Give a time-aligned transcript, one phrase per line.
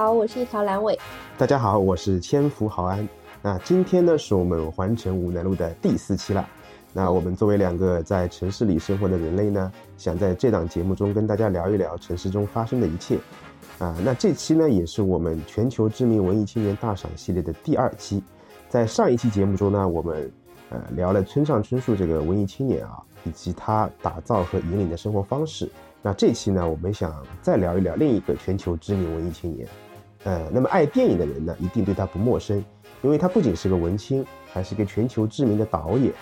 [0.00, 0.98] 好，我是一条蓝尾。
[1.36, 3.06] 大家好，我是千福豪安。
[3.42, 6.48] 那今天呢，是我们环城五南路的第四期了。
[6.94, 13.18] 那我们作为两个在城市里生活的人类呢，想在这档节目中跟大家聊一聊城市中发生的一切。
[13.78, 18.24] 啊，那这期呢，也是我们全球知名文艺青年大赏系列的第二期。
[18.70, 20.32] 在上一期节目中呢，我们
[20.70, 25.70] 呃聊了村上春树这个文艺青年啊，以及他打造和引领的生活方式。
[26.00, 29.68] 那这期呢，我们想再聊一聊另一个全球知名文艺青年。
[30.24, 32.62] 呃，那么爱电影的人呢，一定对他不陌生，
[33.02, 36.12] 因为他不仅是个文青，还是个全球知名的导演。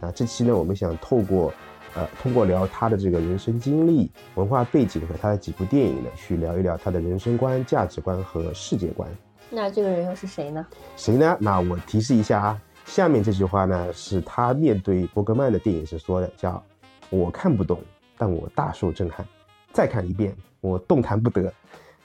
[0.00, 1.52] 啊，这期呢，我们想透过，
[1.94, 9.08] 呃，通过聊他的这个人生经历、文化背景和他的几部电影呢，去聊一聊他的人生观、价值观和世界观。
[9.50, 10.66] 那这个人又是谁呢？
[10.96, 11.36] 谁呢？
[11.40, 16.60] 那我提示一下啊，下面这句话呢，是他面对伯格曼的电影时说的，叫
[17.08, 17.80] “我看不懂，
[18.18, 19.24] 但我大受震撼，
[19.72, 21.52] 再看一遍，我动弹不得。”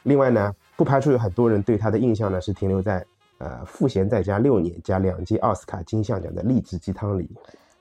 [0.03, 3.05] 另外呢，不排除有很多人对他的印象呢，是停留在
[3.39, 7.29] 呃赋闲在家六年加两届奥斯卡金像奖的励志鸡汤里。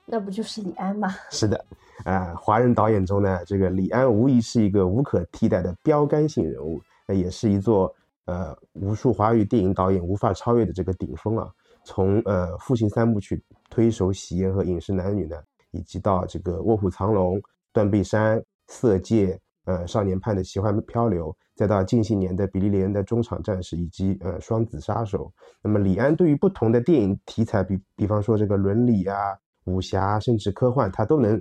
[0.05, 1.15] 那不就是李安吗？
[1.31, 1.65] 是的，
[2.03, 11.49] 啊，华人导演中呢，这个李安无疑是一个无可替代的标杆性人物，那也是一座呃无数华语电影导演无法超越的这个顶峰啊。
[11.85, 13.41] 从呃父亲三部曲
[13.71, 15.37] 推手喜宴和饮食男女呢，
[15.71, 17.41] 以及到这个卧虎藏龙、
[17.73, 19.39] 断背山、色戒、
[19.69, 25.31] 呃少年派的奇幻漂流，再到近些年的比利连的中场战士以及呃双子杀手，
[25.63, 29.17] 那么李安对于不同的电影题材，比比方说这个伦理啊。
[29.65, 31.39] 武侠甚至科幻，他都能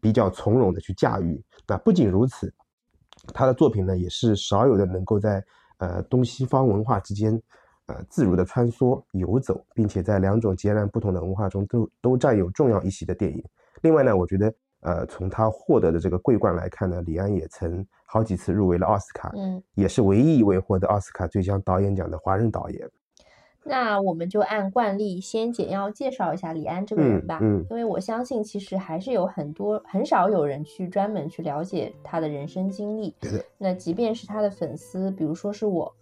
[0.00, 1.38] 比较从容的去驾驭。
[1.68, 2.50] 那不仅如此，
[3.34, 5.44] 他的作品呢也是少有的能够在
[5.76, 7.38] 呃东西方文化之间
[7.84, 13.44] 呃自如的穿梭游走，并且在两种截然不同的文化中都都占有重要一席的电影。
[13.82, 14.50] 另外呢，我觉得
[14.86, 22.88] 呃从他获得的这个桂冠来看呢，李安也曾好几次入围了奥斯卡，嗯，也是唯一一位获得奥斯卡最佳导演奖的华人导演。
[23.68, 33.12] 那我们就按惯例先简要介绍一下李安这个人吧，嗯，因为我相信其实还是有很多很少有人去专门去了解他的人生经历。
[33.20, 33.44] 对的。
[33.58, 35.92] 那即便是他的粉丝，比如说是我，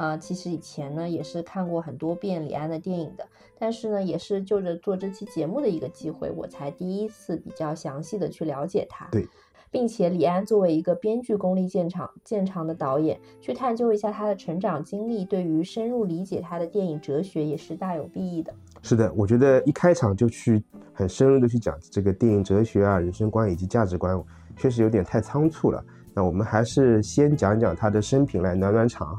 [0.00, 3.28] 啊，其实以前呢也是看过很多遍李安的电影的，
[3.58, 9.06] 但是呢也是就着做这期节目的一个机会，我才第一次比较详细的去了解他。
[9.12, 9.28] 对。
[9.72, 18.52] 并且李安作为一个编剧功力见长见长的导演，去探究一下他的成长经历，对于深入理解他的电影哲学也是大有裨益的。
[18.82, 20.60] 是的，我觉得一开场就去
[20.92, 24.20] 很深入的去讲这个电影哲学啊、人生观以及价值观，
[24.56, 25.84] 确实有点太仓促了。
[26.12, 29.16] 那我们还是先讲讲他的生平来暖暖场。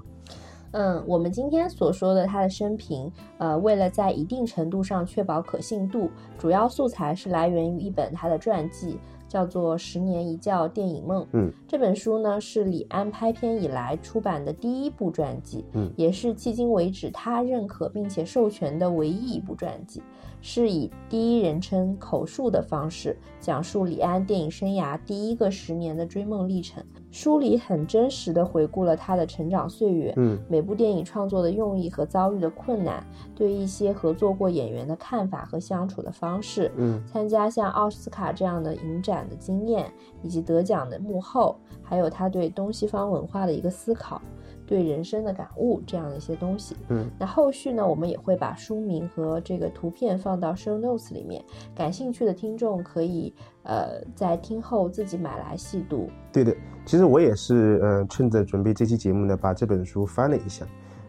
[0.72, 8.98] 嗯，我们今天所说的他的生平，呃，为了在一定程度上确保可信度，主要素材是来源于一本他的传记。
[9.32, 11.24] 叫做《十年一觉电影梦》。
[11.32, 20.04] 嗯，这本书呢是李安拍片以来出版的第一部传记，嗯，也是迄今为止他认可并且授权的唯一一部传记，
[20.42, 26.84] 是以第一人称口述的方式讲述李安电影生涯第一个十年的追梦历程。
[27.12, 33.06] 书里很真实的回顾了他的成长岁月，嗯，每部电影创作的用意和遭遇的困难，
[33.36, 39.92] 对一些合作过演员的看法和相处的方式，嗯，参加像奥斯卡这样的影展的经验，
[40.24, 44.22] 以及得奖的幕后，还有他对东西方文化的一个思考。
[44.68, 51.44] 对人生的感悟这样的一些东西，嗯，那后续呢，我们也会把书名和这个图片放到 show notes 里面，
[51.76, 53.34] 感兴趣的听众可以
[53.64, 56.10] 呃在听后自己买来细读。
[56.32, 56.56] 对的，
[56.86, 60.66] 其实我也是呃趁着准备这期节目呢，把这本书翻了一下，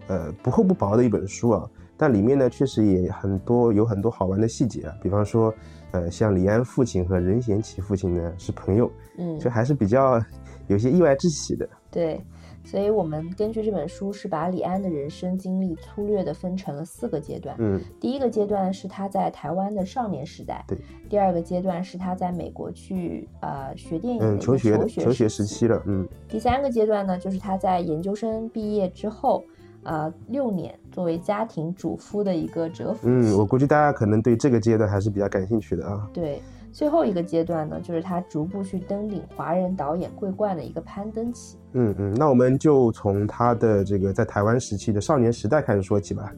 [0.08, 5.54] 呃不厚不薄的一本书啊，但里面呢确实也很多有很多好玩的细节啊，比方说
[5.92, 10.22] 呃像李安父亲和任贤齐父亲呢是朋友，嗯，就还是比较
[10.66, 11.68] 有些意外之喜的。
[11.90, 12.20] 对。
[12.64, 17.54] 所以，我们根据这本书是把李安的人生经历粗略的分成了四个阶段。
[17.58, 20.64] 嗯，第一个阶段是他在台湾的少年时代。
[20.68, 20.78] 对。
[21.08, 25.82] 第二个阶段是他在美国去呃学电影求学求学时期了。
[25.86, 26.08] 嗯。
[26.28, 29.44] 第三个阶段呢，就是他在研究生毕业之后，
[29.82, 36.08] 呃，六年作为家庭主夫的一个蛰伏嗯，我估计大家可能对这个阶段还是比较感兴趣的啊。
[36.12, 36.40] 对。
[36.72, 41.58] 最后一个阶段呢，就是他逐步去登顶华人导演桂冠的一个攀登期。
[41.74, 46.32] 嗯嗯，那我们就从他的这个在台湾时期的少年时代开始说起吧。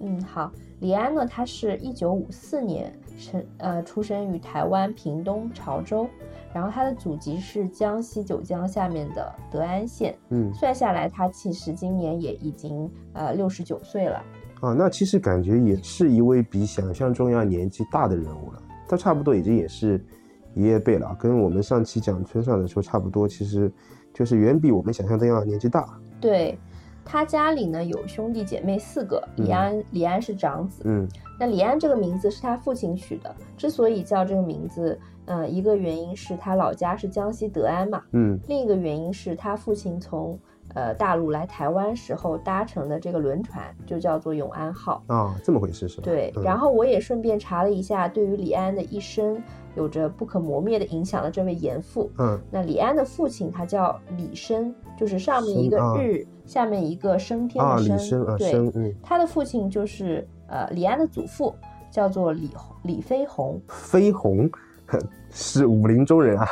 [0.00, 0.50] 嗯，好，
[0.80, 6.08] 李安呢，他是一九五四年生呃出生于台湾屏东潮州，
[6.54, 10.16] 然后他的祖籍是江西九江下面的德安县。
[10.30, 14.22] 嗯，算下来，他其实今年也已经呃六十九岁了。
[14.60, 18.62] 啊，那其实感觉也是一位比想象中要年纪大的人物了。
[18.88, 20.02] 他差不多已经也是
[20.54, 23.70] 爷爷辈了，跟我们上期讲村上的时候差不多，其实
[24.12, 25.86] 就是远比我们想象的要年纪大。
[26.20, 26.58] 对，
[27.04, 30.82] 他家里呢有兄弟姐妹四个，李嗯安李安是长子。
[30.84, 31.06] 嗯
[31.38, 40.36] 那李安这个名字是他父亲取的，之所以叫这个名字，呃，一个原因是他老家是江西德安嘛，嗯另一个原因是他父亲从
[40.74, 45.02] 呃大陆来台湾时候搭乘的这个轮船就叫做永安号。
[45.06, 46.02] 啊，这么回事是吧？
[46.04, 49.42] 对，嗯然后我也顺便查了一下，对于李安的一生
[49.74, 58.70] 有着不可磨灭的影响的这位严父，嗯那李安的父亲他叫李生，就是上面一个日，下面一个升天啊，的升。
[58.70, 61.54] 对，他的父亲就是呃李安的祖父，
[61.90, 62.50] 叫做李
[62.82, 63.60] 李飞鸿。
[63.68, 64.48] 飞鸿
[65.30, 66.46] 是武林中人啊，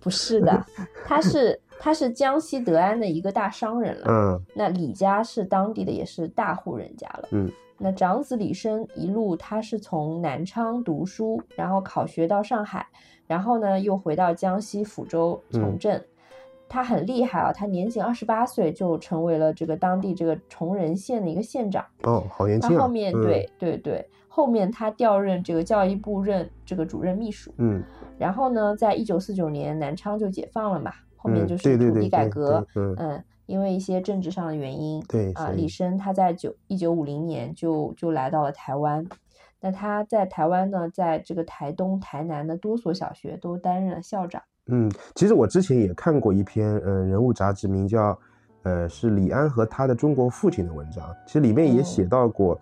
[0.00, 0.64] 不是的，
[1.06, 4.06] 他是他是江西德安的一个大商人了。
[4.08, 7.28] 嗯那李家是当地的也是大户人家了。
[7.32, 12.86] 嗯那长子李生一路他是从南昌读书，然后考学到上海，
[13.26, 16.00] 然后呢又回到江西抚州从嗯政。
[16.68, 21.84] 他很厉害啊，他年仅二十八岁就成为了这个当地这个崇仁县的一个县长。
[22.04, 27.52] 哦，好年轻啊，他后面、嗯对对对，后面他调任这个教育部任这个主任秘书。
[27.58, 27.82] 嗯
[28.16, 30.92] 然后呢，在一九四九年南昌就解放了嘛，
[31.22, 32.66] 后面嗯就是对对对土地改革。
[32.74, 39.06] 嗯嗯，因为一些政治上的原因，啊，对所以李生他在九一九五零年就就来到了台湾。
[39.60, 44.42] 那他在台湾呢，在这个台东、台南的多所小学都担任了校长。
[44.66, 48.18] 嗯，其实我之前也看过一篇呃人物杂志，名叫
[48.64, 52.58] 呃是李安和他的中国父亲的文章，其实里面也哦写到过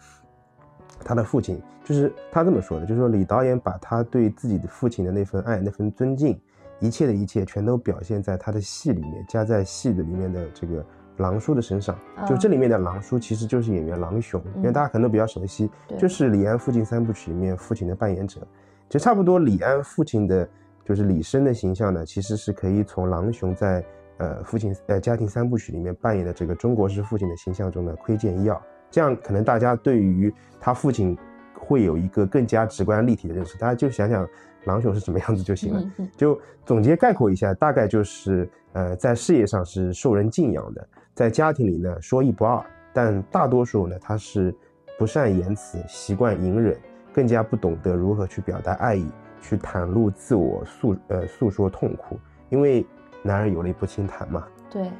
[1.02, 6.38] 他的父亲，就是他这么说的，就是说李导演把他对自己的父亲的那份爱、那份尊敬，
[6.80, 10.84] 一切的一切全都表现在他的戏里面，加在戏的里面的这个
[11.18, 11.96] 狼叔的身上。
[12.26, 18.40] 就啊这里面的狼叔其实就是演员狼雄，因为嗯大家可能都比较熟悉，就是李安父亲三部曲里面父亲的扮演者。
[18.88, 20.48] 其实差不多李安父亲的，
[20.84, 23.84] 就是李生的形象呢，其实是可以从狼雄在
[24.16, 28.60] 呃父亲呃家庭三部曲里面扮演的这个中国式父亲的形象中呢窥见一二。
[28.90, 31.16] 这样可能大家对于他父亲
[31.54, 33.56] 会有一个更加直观立体的认识。
[33.56, 34.26] 大家就想想
[34.64, 35.82] 狼熊是什么样子就行了。
[36.16, 44.54] 就总结概括一下，大概就是呃，在事业上是受人敬仰的，在家庭里呢说一不二，但大多数呢他是
[44.98, 46.76] 不善言辞，习惯隐忍，
[47.12, 49.06] 更加不懂得如何去表达爱意，
[49.40, 52.18] 去袒露自我诉呃诉说痛苦，
[52.48, 52.86] 因为
[53.22, 54.46] 男人有泪不轻弹嘛。
[54.70, 54.90] 对。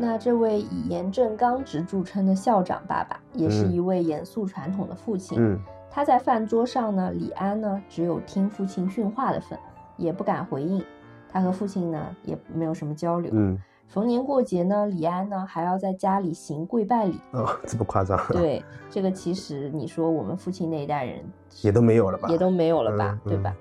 [0.00, 5.36] 那这位以严正刚直著称的校长爸爸，也是嗯一位严肃传统的父亲。
[5.40, 5.58] 嗯
[5.98, 9.58] 他在饭桌上呢，李安呢只有听父亲训话的份，
[9.96, 10.80] 也不敢回应。
[11.28, 13.32] 他和父亲呢也没有什么交流。
[13.34, 17.18] 嗯逢年过节呢，李安呢还要在家里行跪拜礼。
[17.32, 21.20] 哦，这么夸张？，对，这个其实你说我们父亲那一代人
[21.62, 22.28] 也都没有了吧？
[22.28, 23.52] 也都没有了吧，嗯对吧？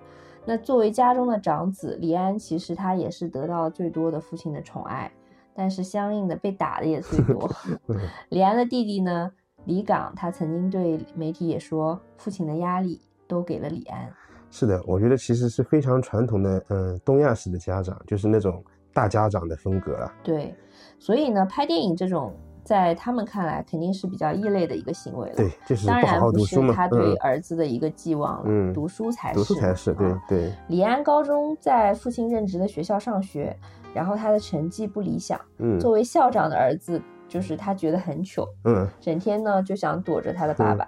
[0.45, 5.11] 那作为家中的长子，李安其实他也是得到最多的父亲的宠爱，
[5.55, 7.49] 但是相应的被打的也最多。
[7.89, 7.97] 嗯
[8.29, 9.31] 李安的弟弟呢，
[9.67, 14.09] 李岗，他曾经对媒体也说，父亲的压力都给了李安。
[14.49, 20.09] 是的，我觉得其实是非常传统的，嗯、东亚式的家长，就是那种大家长的风格了。
[20.23, 20.55] 对，
[20.97, 22.33] 所以呢，拍电影这种
[22.63, 25.35] 在他们看来肯定是比较异类的一个行为了。
[25.35, 26.55] 对，就是当然不是。
[26.71, 33.53] 他对嗯儿子的一个寄望了，嗯读书才读书才是对啊对，李安高中在父亲任职的学校上学，
[33.93, 35.37] 然后他的成绩不理想。
[35.57, 40.87] 嗯作为校长的儿子，就是他觉得很糗，嗯整天呢就想躲着他的爸爸。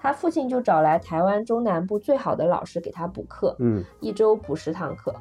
[0.00, 5.14] 他父亲就找来台湾中南部最好的老师给他补课，嗯，一周补十堂课。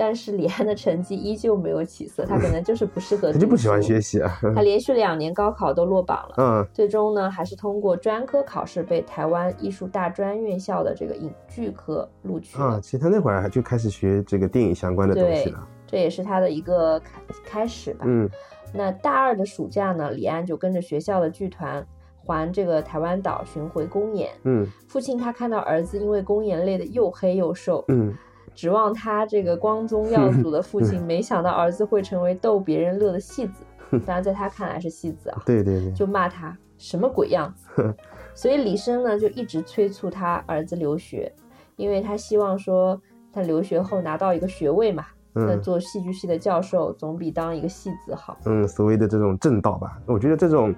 [0.00, 4.38] 但是李安的成绩依旧没有起色，他可能就是不适合 他就不喜欢学习啊。
[4.54, 6.34] 他连续两年高考都落榜了。
[6.38, 12.56] 嗯最终呢，还是通过专科考试被台湾艺术大专院校的这个影剧科录取。
[12.56, 15.68] 啊，其实他那会儿就开始学这个电影相关的东西对了。
[15.84, 17.10] 这也是他的一个开
[17.44, 18.04] 开始吧。
[18.06, 18.30] 嗯
[18.74, 21.84] 那大二的暑假呢，李安就跟着学校的剧团
[22.16, 24.30] 环这个台湾岛巡回公演。
[24.44, 28.14] 嗯父亲他看到儿子因为公演累得又黑又瘦，嗯，
[28.54, 33.64] 指望他这个光宗 耀祖的父亲，没想到儿子会成为逗别人乐的戏子。
[34.04, 37.94] 当然，在他看来是戏子啊，对对对，就骂他什么鬼样子。
[38.34, 41.32] 所以李生呢就一直催促他儿子留学，
[41.76, 43.00] 因为他希望说
[43.32, 45.06] 他留学后拿到一个学位嘛，
[45.46, 48.36] 那嗯做戏剧系的教授总比当一个戏子好。
[48.44, 50.74] 嗯，所谓的这种正道吧，我觉得这种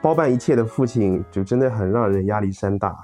[0.00, 2.96] 包办一切的父亲，就真的很让人压力山大。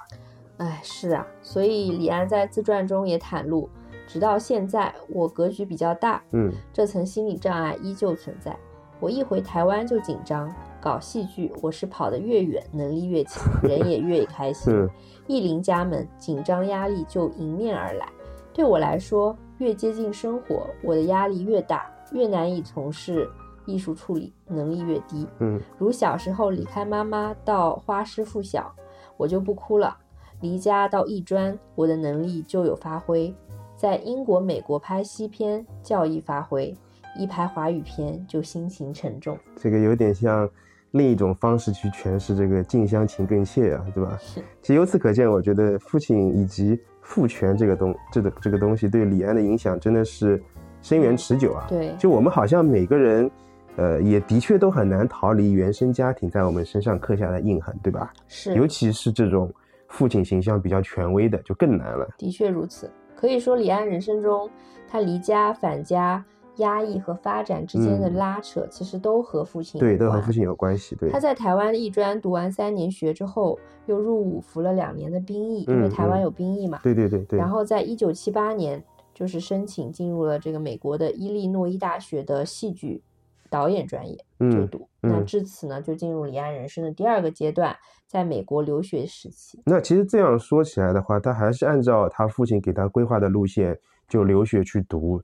[0.58, 3.68] 哎，是啊，所以李安在自传中也袒露，
[4.06, 8.56] 直到现在我格局比较大，嗯这层心理障碍依旧存在。
[9.00, 14.72] 我一回台湾就紧张，搞戏剧我是跑得越远，能力越强，人也越开心。
[14.74, 14.88] 嗯
[15.26, 18.06] 一临家门，紧张压力就迎面而来。
[18.52, 23.28] 对我来说，越接近生活，我的压力越大，越难以从事
[23.66, 25.26] 艺术处理能力越低。
[25.40, 28.74] 嗯如小时候离开妈妈到花师附小，
[29.16, 29.96] 我就不哭了；
[30.40, 33.34] 离家到艺专，我的能力就有发挥。
[33.76, 36.74] 在英国、美国拍西片，较易发挥；
[37.18, 39.38] 一拍华语片就心情沉重。
[39.56, 40.48] 这个有点像
[40.92, 44.16] 另一种方式去诠释这个近乡情更怯啊，对吧？
[44.20, 50.42] 是其实由此可见，我觉得父亲以及父权这个东这个这个东西对李安的影响真的是
[50.80, 51.66] 深远持久啊。
[51.68, 53.30] 对，就我们好像每个人，
[53.76, 58.10] 呃，也的确都很难逃离原生家庭在我们身上刻下的印痕，对吧？
[58.26, 59.52] 是尤其是这种
[59.86, 62.08] 父亲形象比较权威的，就更难了。
[62.16, 62.90] 的确如此。
[63.14, 64.50] 可以说，李安人生中
[64.90, 66.24] 他离家返家、
[66.56, 70.94] 压抑和发展之间的嗯拉扯，其实都和父亲对，有关都和父亲有关系。
[70.96, 76.80] 对他，在台湾艺专读完三年学之后，又入伍服了两年的兵役，因为嗯台湾嗯有兵役嘛。
[76.82, 77.38] 对对对对。
[77.38, 78.82] 然后在一九七八年，
[79.12, 83.02] 就是申请进入了这个美国的伊利诺伊大学的戏剧
[83.50, 84.88] 导演专业就嗯读。
[85.00, 89.60] 那嗯至此呢，就进入李安人生的第二个阶段，在美国留学时期。
[89.66, 95.20] 那其实这样说起来的话，他还是按照他父亲给他规划的路线，就留学去读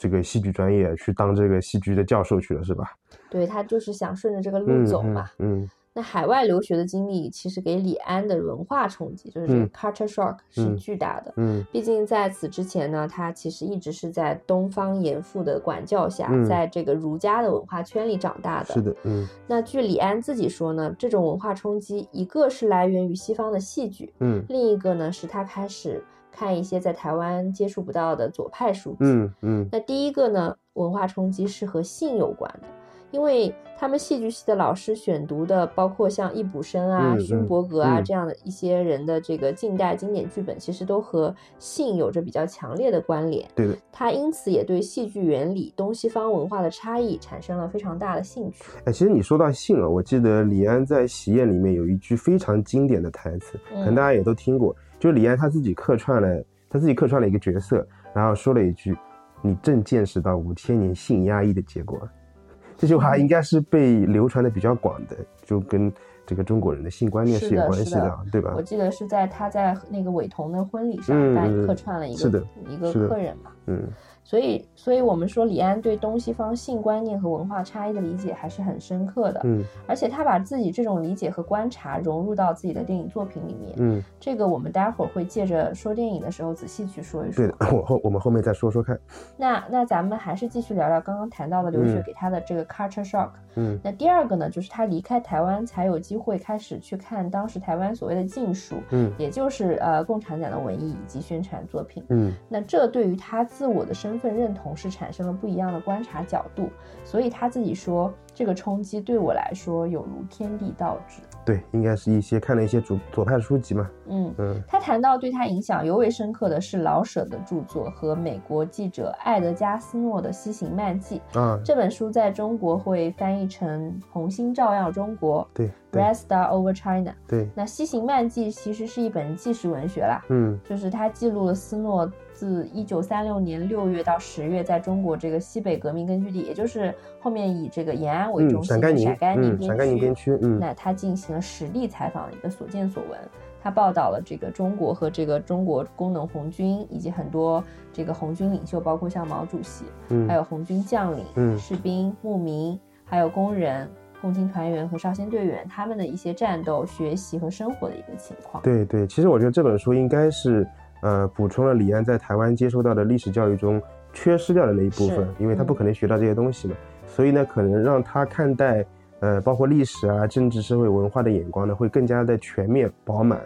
[0.00, 2.86] 这个戏剧专业，去当这个戏剧的教授去了，是吧？
[3.28, 5.26] 对他就是想顺着这个路走嘛。
[5.38, 11.34] 嗯那海外留学的经历，其实给李安的文化冲击，就是这个嗯 culture shock 是嗯巨大的。
[11.36, 18.72] 嗯毕竟在此之前呢，他其实一直是在东方严父的管教下，嗯在这个儒家的文化圈里长大的。
[18.72, 26.00] 是的，嗯那据李安自己说呢，这种文化冲击，一个是来源于西方的戏剧，嗯另一个呢是他开始
[26.40, 28.96] 看一些在台湾接触不到的左派书籍。
[29.00, 32.66] 嗯嗯那第一个呢，文化冲击是和性有关的，
[33.10, 43.46] 因为他们戏剧系的老师选读的，包括像易卜生啊、嗯勋嗯伯格啊、嗯这样的一些人的这个近代经典剧本，其实都和性有着比较强烈的关联。
[43.54, 48.64] 对的，他因此也对戏剧原理、东西方文化的差异产生了非常大的兴趣。
[48.86, 58.96] 哎，其实你说到性啊，我记得李安在《喜宴》里面有一句非常经典的台词，可能大家也都听过，就是李安他自己客串了，他自己客串了一个角色，然后说了一句
[59.42, 61.98] ：“你正见识到五千年性压抑的结果。
[62.76, 65.92] ”这句话应该是被流传的比较广的，就跟
[66.26, 68.62] 这个中国人的性观念是是有关系的，对吧我？
[68.62, 73.50] 记得是在他在那个韦彤的婚礼上嗯担嗯客串了一个、一个客人嘛。
[73.66, 73.88] 嗯
[74.30, 83.74] 所以，所以我们说李安对东西方性观念和文化差异的理解还是很深刻的，嗯而且他把自己这种理解和观察融入到自己的电影作品里面。
[83.78, 87.48] 嗯，这个我们待会儿会借着说电影的时候仔细去说一说对。
[87.48, 88.96] 的，我后我们后面再说说看。
[89.36, 93.30] 那那咱们还是继续聊聊刚刚谈到的留学嗯给他的这个 culture shock。
[93.56, 102.04] 嗯那第二个呢，就是他离开台湾才有机会开始去看当时台湾所谓的禁书，嗯也就是呃共产党的文艺以及宣传作品。
[102.10, 106.68] 嗯那这对于他自我的身份认同是产生了不一样的观察角度，
[107.04, 111.22] 所以他自己说，这个冲击对我来说有如天地倒置。
[111.42, 113.90] 对，应该是一些看了一些左左派书籍嘛。
[114.06, 127.12] 嗯，嗯他谈到对他影响尤为深刻的是老舍的著作和美国记者艾德加斯诺的《西行漫记》啊，这本书，在中国会翻译成《红星照耀中国对》对 （Red Star Over China）。
[127.26, 132.08] 对，那《西行漫记》其实是一本纪实文学啦，嗯就是它记录了斯诺
[132.40, 139.42] 自一九三六年六月到十月在中国这个西北革命根据地，也就是后面以这个延安为中嗯，心的陕甘
[139.86, 143.20] 宁边区嗯那他进行了实地采访的一个所见所闻。
[143.62, 153.86] 他报道了这个中国和这个中国工农红军以及很多这个红军领袖，包括像毛主席，嗯，还有红军将领、嗯士兵、牧民，还有工人、
[154.22, 158.62] 共青团员和少先队员他们的一些战斗、学习和生活的一个情况。
[158.62, 160.66] 对对，其实我觉得这本书应该是
[161.00, 163.80] 呃补充了李安在台湾接受到的历史教育中
[164.12, 166.74] 缺失掉的那一部分，因为他不嗯可能学到这些东西嘛，
[167.06, 168.84] 所以呢，可能让他看待
[169.20, 173.40] 呃包括历史啊、政治、社会、文化的眼光呢，会更加的全面饱满，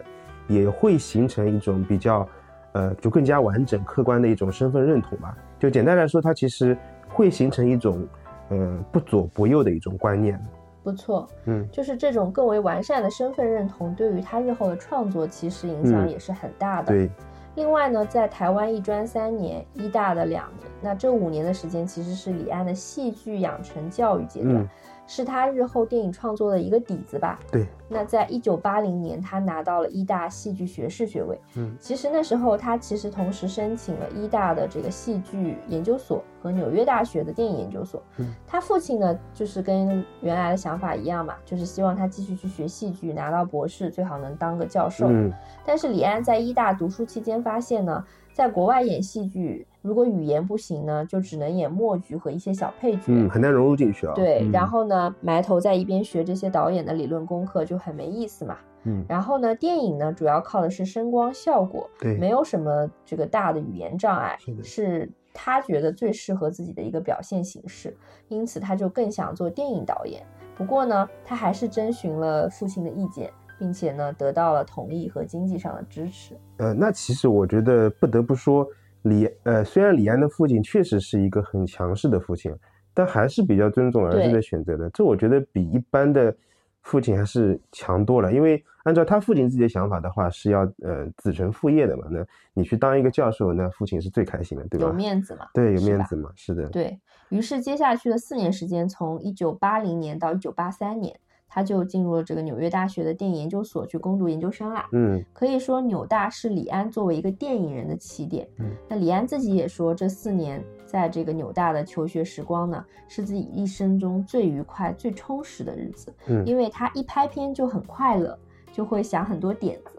[0.47, 2.27] 也会形成一种比较
[2.73, 5.37] 呃就更加完整、客观的一种身份认同吧。
[5.59, 6.77] 就简单来说，它其实
[7.09, 8.05] 会形成一种
[8.49, 10.39] 呃不左不右的一种观念。
[10.83, 16.87] 不错，嗯就是这种更为完善的身份认同，对于他日后的创作其实影响嗯也是很大的。
[16.87, 17.09] 对，
[17.55, 24.69] 另外呢，在台湾艺专三年，医大的两年，那这五年的时间其实是李安的戏剧养成教育阶段，
[25.07, 27.39] 是他日后电影创作的一个底子吧。
[27.51, 31.39] 对，那在一九八零年，他拿到了一大戏剧学士学位。
[31.55, 38.01] 嗯其实那时候他其实同时申请了一大的这个戏剧研究所和纽约大学的电影研究所。
[38.17, 45.07] 嗯他父亲呢，就是跟原来的想法一样嘛，就是希望他继续去学戏剧，拿到博士，最好能当个教授。
[45.07, 45.31] 嗯
[45.65, 54.13] 但是李安在医大读书期间发现呢，在国外演戏剧如果语言不行呢，就只能演默剧和一些小配角，嗯，很难融入进去啊。
[54.15, 58.57] 对，嗯然后呢，埋头在一边学这些导演的理论功课，就很没意思嘛。
[58.85, 67.95] 嗯，然后呢，电影呢主要靠的是声光效果，对，没有什么这个大的语言障碍，是是他觉得最适合自己的一个表现形式，
[68.27, 70.23] 因此他就更想做电影导演。
[70.55, 76.35] 不过呢，他还是征询了父亲的意见，并且呢得到了同意和经济上的支持。
[76.57, 78.65] 呃，那其实我觉得不得不说，
[79.05, 82.51] 李呃，虽然李安的父亲确实是一个很强势的父亲，
[82.91, 84.89] 但还是比较尊重儿子的选择的。
[84.89, 86.35] 这我觉得比一般的
[86.81, 88.33] 父亲还是强多了。
[88.33, 92.07] 因为按照他父亲自己的想法的话，是要呃子承父业的嘛。
[92.09, 94.87] 那你去当一个教授，那父亲是最开心的，对吧？
[94.87, 95.45] 有面子嘛？
[95.53, 96.67] 对，有面子嘛，是的。
[96.69, 101.15] 对于是，接下去的四年时间，从一九八零年到一九八三年，
[101.55, 104.89] 他就进入了这个纽约大学的电影研究所去攻读研究生啦。
[104.91, 108.45] 嗯可以说，纽大是李安作为一个电影人的起点。
[108.59, 118.37] 嗯那李安自己也说，这四年在这个纽大的求学时光呢，是自己一生中最愉快、最充实的日子，嗯因为他一拍片就很快乐，
[118.73, 119.94] 就会想很多点子。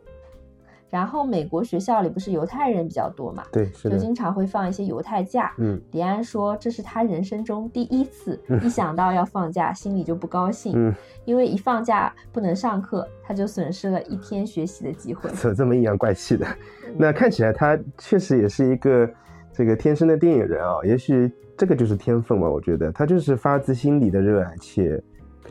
[0.97, 3.91] 然后美国学校里不是犹太人比较多嘛，对，是。
[3.91, 5.53] 就经常会放一些犹太假。
[5.59, 10.95] 嗯李安说，这是他人生中第一次，一想到要放假，心里就不高兴，嗯，
[11.27, 15.29] 因为一放假不能上课，他就损失了一天学习的机会。
[15.35, 16.47] 这这么阴阳怪气的，
[16.97, 19.07] 那看起来他确实也是一个
[19.53, 20.79] 这个天生的电影人啊。
[20.83, 24.99] 也许这个就是天分嘛，我觉得他就是发自心底的热爱，且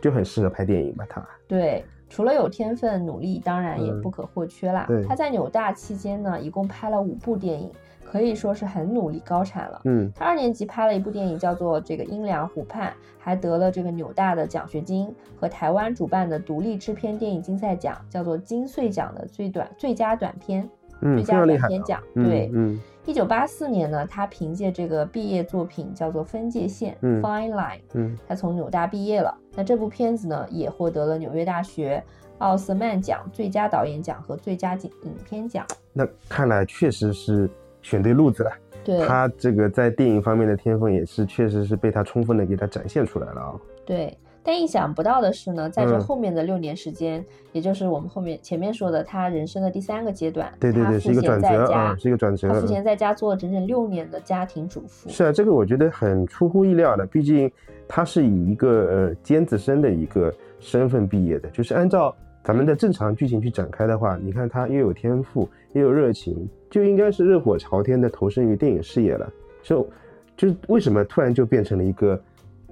[0.02, 1.06] 就很适合拍电影吧。
[1.08, 4.86] 他，对，除了有天分，努力当然也嗯不可或缺啦。
[4.88, 7.72] 对他在纽大期间呢，一共拍了五部电影，
[8.04, 9.82] 可以说是很努力高产了。
[9.86, 20.70] 嗯他二年级拍了一部电影，叫做《这个阴凉湖畔》，还得了这个纽大的奖学金和台湾主办的独立制片电影竞赛奖，叫做金穗奖的最短最佳短片、
[21.02, 21.46] 嗯，最佳。
[21.46, 22.02] 短片奖。
[22.14, 29.35] 嗯对，嗯一九八四年呢，他凭借这个毕业作品叫做《分界线》嗯 （Fine Line），嗯他从纽大毕业了。
[29.53, 32.03] 那这部片子呢，也获得了纽约大学
[32.39, 35.63] 奥斯曼奖最佳导演奖和最佳影影片奖。
[35.94, 37.48] 那看来确实是
[37.83, 38.51] 选对路子了。
[38.83, 43.55] 对，他这个在电影方面的天分也是确实是被他充分的给他展现出来了啊。
[43.85, 44.18] 对。
[44.46, 52.48] 但意想不到的是呢，在这嗯后面的六年时间，也就是我们后面前面说的他人生的第三个阶段，对对对，是一个转折啊，是一个转折。
[52.48, 55.10] 他赋闲在家做了整整六年的家庭主妇。
[55.10, 57.51] 是啊，这个我觉得很出乎意料的，毕竟
[57.88, 69.27] 他是以一个呃尖子生的一个身份毕业的，就是按照咱们的正常剧情去展开的话，你看他又有天赋，又有热情，就应该是热火朝天的投身于电影事业了。
[69.64, 69.90] 就
[70.38, 72.22] 就是为什么突然就变成了一个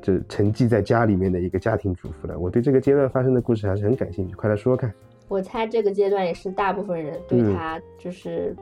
[0.03, 2.37] 这沉寂在家里面的一个家庭主妇了？
[2.37, 4.93] 我对这个阶段发生的故事还是很感兴趣，快来说说看。
[5.29, 8.53] 我猜这个阶段也是大部分人对嗯他就是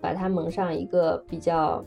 [0.00, 1.84] 把他蒙上一个比较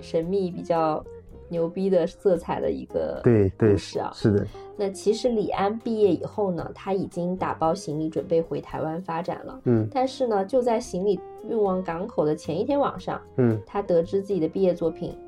[0.00, 1.04] 神秘、比较
[1.48, 4.12] 牛逼的色彩的一个对对故事啊。
[4.14, 9.60] 是的，那其实李安毕业以后呢，他已经打包行李准备回台湾发展了。
[9.64, 15.18] 嗯但是呢，就在行李运往港口的前一天晚上，嗯他得知自己的毕业作品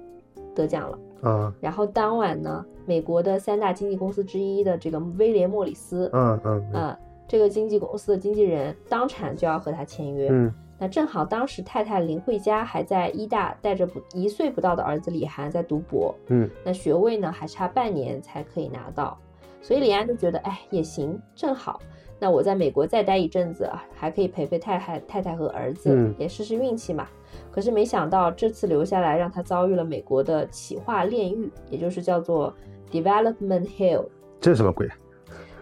[0.54, 0.96] 得奖了。
[1.22, 6.82] 啊然后当晚呢，美国的三大经纪公司之一的这个威廉莫里斯，嗯嗯嗯。
[6.82, 10.28] 啊，这个经纪公司的经纪人当场就要和他签约。
[10.30, 10.52] 嗯。
[10.78, 16.50] 那正好当时太太林慧嘉还在医大带着不一岁不到的儿子李涵在读博，嗯。
[16.64, 19.16] 那学位呢还差半年才可以拿到，
[19.60, 21.80] 所以李安就觉得，哎，也行，正好，
[22.18, 26.12] 那我在美国再待一阵子啊，还可以陪陪太太、太太和儿子，嗯。
[26.18, 27.06] 也试试运气嘛。
[27.50, 32.52] 可是没想到这次留下来，让他遭遇了美国的企划炼狱，也就是叫做
[32.90, 34.06] development hell。
[34.40, 34.88] 这是什么鬼？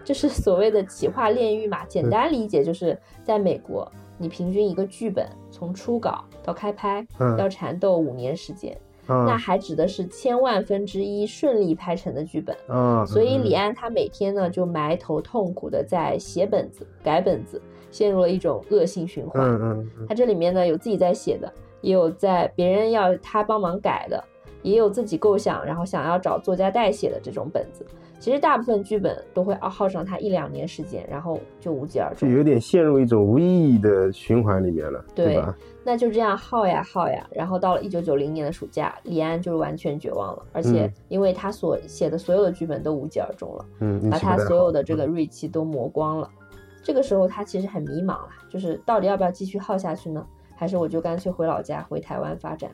[0.03, 12.57] 就是所谓的企划炼狱嘛，简单理解就是在美国，你平均一个剧本从初稿到开拍嗯要缠斗五年时间，那啊还指的是千万分之一顺利拍成的剧本。
[12.67, 19.43] 啊，所以李安安他每天呢就埋头痛苦的在写本子、改本子，陷入了一种恶性循环。
[19.43, 24.23] 嗯嗯嗯他这里面呢有自己在写的，也有在别人要他帮忙改的，
[24.63, 27.85] 也有自己构想，然后想要找作家代写的这种本子。
[28.19, 32.29] 其实大部分剧本都会耗上他一两年时间，然后就无疾而终。
[32.29, 35.43] 就有点陷入一种无意义的循环里面了，对？
[35.83, 46.29] 那就这样耗呀耗呀，然后到了一九九零年的暑假，李安就完全绝望了，而且嗯因为他所写的所有的剧本都无疾而终了，嗯，运把他所有的这个锐气都磨光了。
[46.83, 50.27] 这个时候他其实很迷茫了，就是到底要不要继续耗下去呢？
[50.57, 52.71] 还是我就干脆回老家回台湾发展？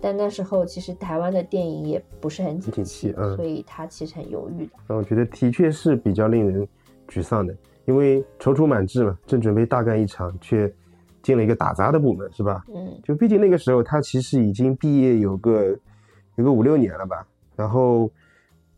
[0.00, 4.72] 但那时候其实台湾的电影也不是很景景气气，嗯所以他其实很犹豫的。
[4.88, 6.66] 那我觉得的确是比较令人
[7.08, 10.72] 沮丧的，因为踌躇满志嘛，正准备大干一场，却
[11.22, 12.64] 进了一个打杂的部门，是吧？
[12.74, 15.78] 嗯就毕竟那个时候他其实已经毕业有个
[16.34, 17.24] 有个五六年了吧，
[17.54, 18.10] 然后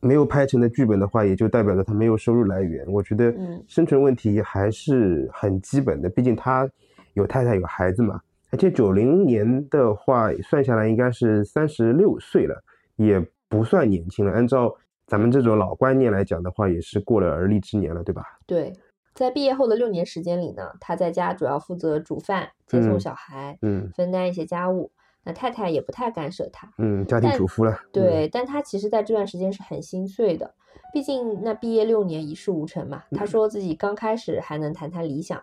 [0.05, 2.85] 没有拍成的剧本的话，也就代表着他没有收入来源。
[2.87, 6.69] 我觉得嗯生存问题还是很基本的，毕竟他
[7.15, 8.21] 有太太有孩子嘛。
[8.51, 12.63] 而且九零年的话，算下来应该是三十六岁了，
[12.97, 14.33] 也不算年轻了。
[14.33, 14.73] 按照
[15.07, 18.23] 咱们这种老观念来讲的话，也是过了而立之年了，对吧？
[18.47, 18.73] 对，
[19.15, 24.93] 在毕业后的六年时间里呢，他在家主要负责煮饭、接送嗯小孩，嗯分担一些家务。
[25.25, 27.73] 那太太也不太干涉他，嗯，家庭主妇了。
[27.73, 30.53] 嗯对，但他其实在这段时间是很心碎的，
[30.93, 33.03] 毕竟那毕业六年一事无成嘛。
[33.11, 35.43] 嗯他说自己刚开始还能谈谈理想，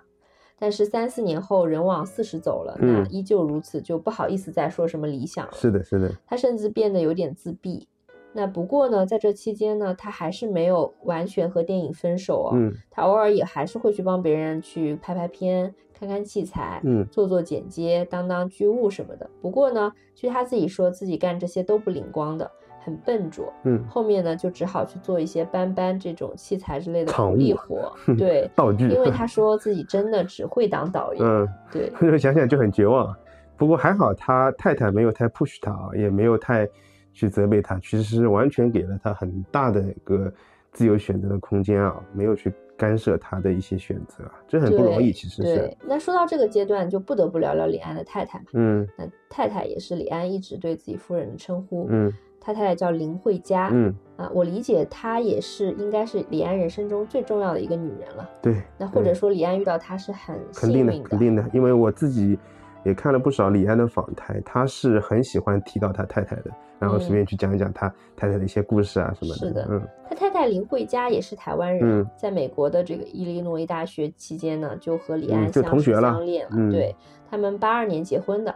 [0.60, 5.54] 但是三四年后人往四十走了，那嗯依旧如此，就不好意思再说什么理想了。
[5.54, 7.88] 是的，是的，他甚至变得有点自闭。
[8.34, 12.52] 那不过呢，在这期间呢，他还是没有完全和电影分手哦。
[12.54, 19.30] 嗯他偶尔也还是会去帮别人去拍拍片、看看器材、嗯做做剪接、当当剧务什么的。
[19.40, 22.50] 不过呢，据他自己说，自己干这些都不灵光的，
[22.84, 23.54] 很笨拙。
[23.66, 27.94] 嗯，后面呢，就只好去做一些搬搬这种器材之类的场苦力务活。
[28.18, 28.90] 对，道具。
[28.90, 31.24] 因为 他说自己真的只会当导演。
[31.24, 33.16] 嗯，对， 就想想就很绝望。
[33.56, 36.68] 不过还好，他太太没有太 push 他啊，也没有太
[37.14, 40.34] 去责备他，其实是完全给了他很大的一个
[40.72, 48.46] 自由选择的空间啊，没有去干涉他的一些选择，啊这很不容易，其实是对。，那说到这个阶段，就不得不聊聊李安的太太嘛。
[48.54, 51.86] 嗯那太太也是李安一直对自己夫人的称呼。
[51.92, 52.12] 嗯
[52.44, 53.70] 他太太叫林慧嘉。
[53.72, 58.28] 嗯，啊，我理解她也是应该是李安人生中最重要的一个女人了。
[58.42, 58.56] 对。
[58.80, 62.40] 那或者嗯说李安遇到她是很肯定的幸运，肯定的，因为我自己
[62.84, 66.50] 也看了不少李安的访谈，他是很喜欢提到他太太的，
[66.82, 69.46] 然后随便去讲一讲他太太的一些故事啊什么的。
[69.46, 76.52] 嗯是的嗯他太太林慧嘉也是台湾人，嗯在美国的这个伊利诺伊大学期间呢，就和李安相识同学了相恋了。
[76.56, 76.96] 嗯对
[77.30, 78.54] 他们八二年结婚的。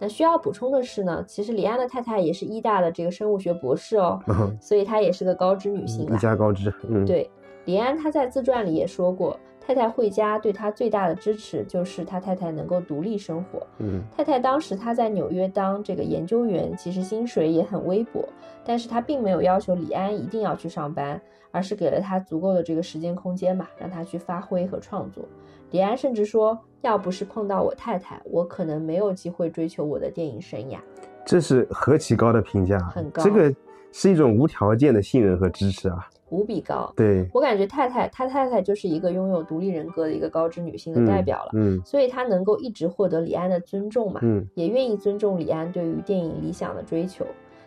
[0.00, 6.16] 那需要补充的是呢，其实李安的太太也是医大的这个生物学博士哦，嗯所以她也是个高知女性一。
[6.18, 6.72] 家高知。
[6.88, 7.28] 嗯，对，
[7.64, 9.38] 李安他在自传里也说过，
[9.68, 13.66] 太太惠家对他最大的支持就是他太太能够独立生活。
[13.80, 18.26] 嗯太太当时他在纽约当这个研究员，其实薪水也很微薄，
[18.64, 25.22] 但是他并没有要求李安一定要去上班，而是给了他足够的这个时间空间嘛，让他去发挥和创作。
[25.70, 30.78] 李安甚至说，要不是碰到我太太，我可能没有机会追求我的电影生涯。
[31.26, 33.54] 这是何其高的评价啊，很高这个
[33.92, 36.08] 是一种无条件的信任和支持啊。
[36.30, 36.92] 无比高。
[36.96, 47.24] 对，我感觉太太，她太太就是一个拥有独立人格的一个高知女性的代表了，嗯所以她能够一直获得李安的尊重嘛，嗯也愿意尊重李安对于电影理想的追求。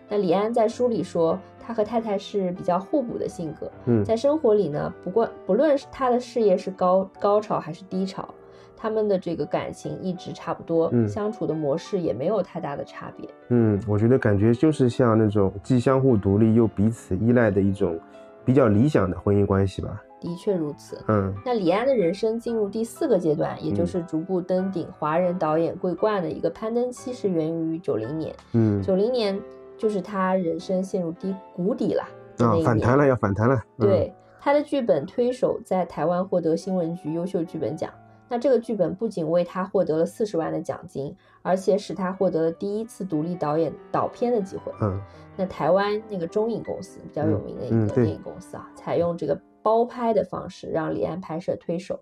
[0.10, 8.28] 那李安在书里说，他和太太是比较互补的性格，嗯在生活里呢，不过不论是他的事业是高高潮还是低潮，
[8.76, 13.30] 他们的这个感情一直差不多，嗯相处的模式也没有太大的差别。
[13.48, 17.98] 嗯，我觉得感觉就是像那种既相互独立又彼此依赖的一种
[18.46, 20.02] 比较理想的婚姻关系吧。
[20.20, 21.04] 的确如此。
[21.08, 28.36] 嗯那李安的人生进入第四个阶段，也就嗯是逐步登顶华人导演桂冠的一个攀登期，是源于九零年。
[28.54, 29.40] 嗯九零年
[29.78, 32.04] 就是他人生陷入低谷底了
[32.38, 32.54] 啊。
[32.64, 33.56] 反弹了要反弹了。
[33.78, 37.90] 嗯，对，他的剧本《推手》在台湾获得新闻局优秀剧本奖。
[38.30, 44.72] 那这个剧本不仅为他获得了四十万的奖金，而且使他获得了第一次独立导演导片的机会。
[44.82, 45.02] 嗯
[45.38, 51.96] 那台湾那个中影公司比较有名的一个电影公司啊，采用这个包拍的方式让李安拍摄《推手》。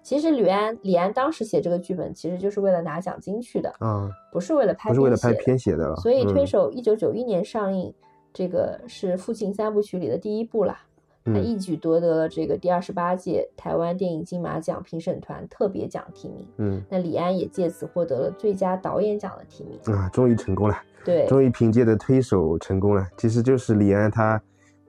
[0.00, 5.96] 其实李安李安当时写这个剧本，其实就是为了拿奖金去的，嗯，不是为了拍不是为了拍片写的了。
[5.96, 7.92] 所以《推嗯手》一九九一年上映，
[8.32, 10.80] 这个是父亲三部曲里的第一部啦。
[11.32, 16.46] 他嗯一举夺得了这个第二十八届台湾电影金马奖评审团特别奖提名。
[16.58, 19.78] 嗯那李安也借此获得了最佳导演奖的提名。
[19.94, 23.06] 啊，终于成功了，对，终于凭借着推手成功了。
[23.16, 24.40] 其实就是李安他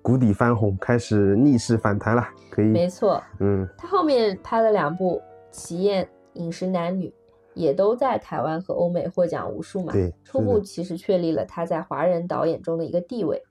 [0.02, 2.66] 谷底翻红，开始逆势反弹了，可以。
[2.66, 3.22] 没错。
[3.40, 5.18] 嗯他后面拍了两部
[5.52, 7.08] 《奇艳》《饮食男女》，
[7.54, 9.92] 也都在台湾和欧美获奖无数嘛。
[9.92, 13.42] 对初步其实确立了他在华人导演中的一个地位。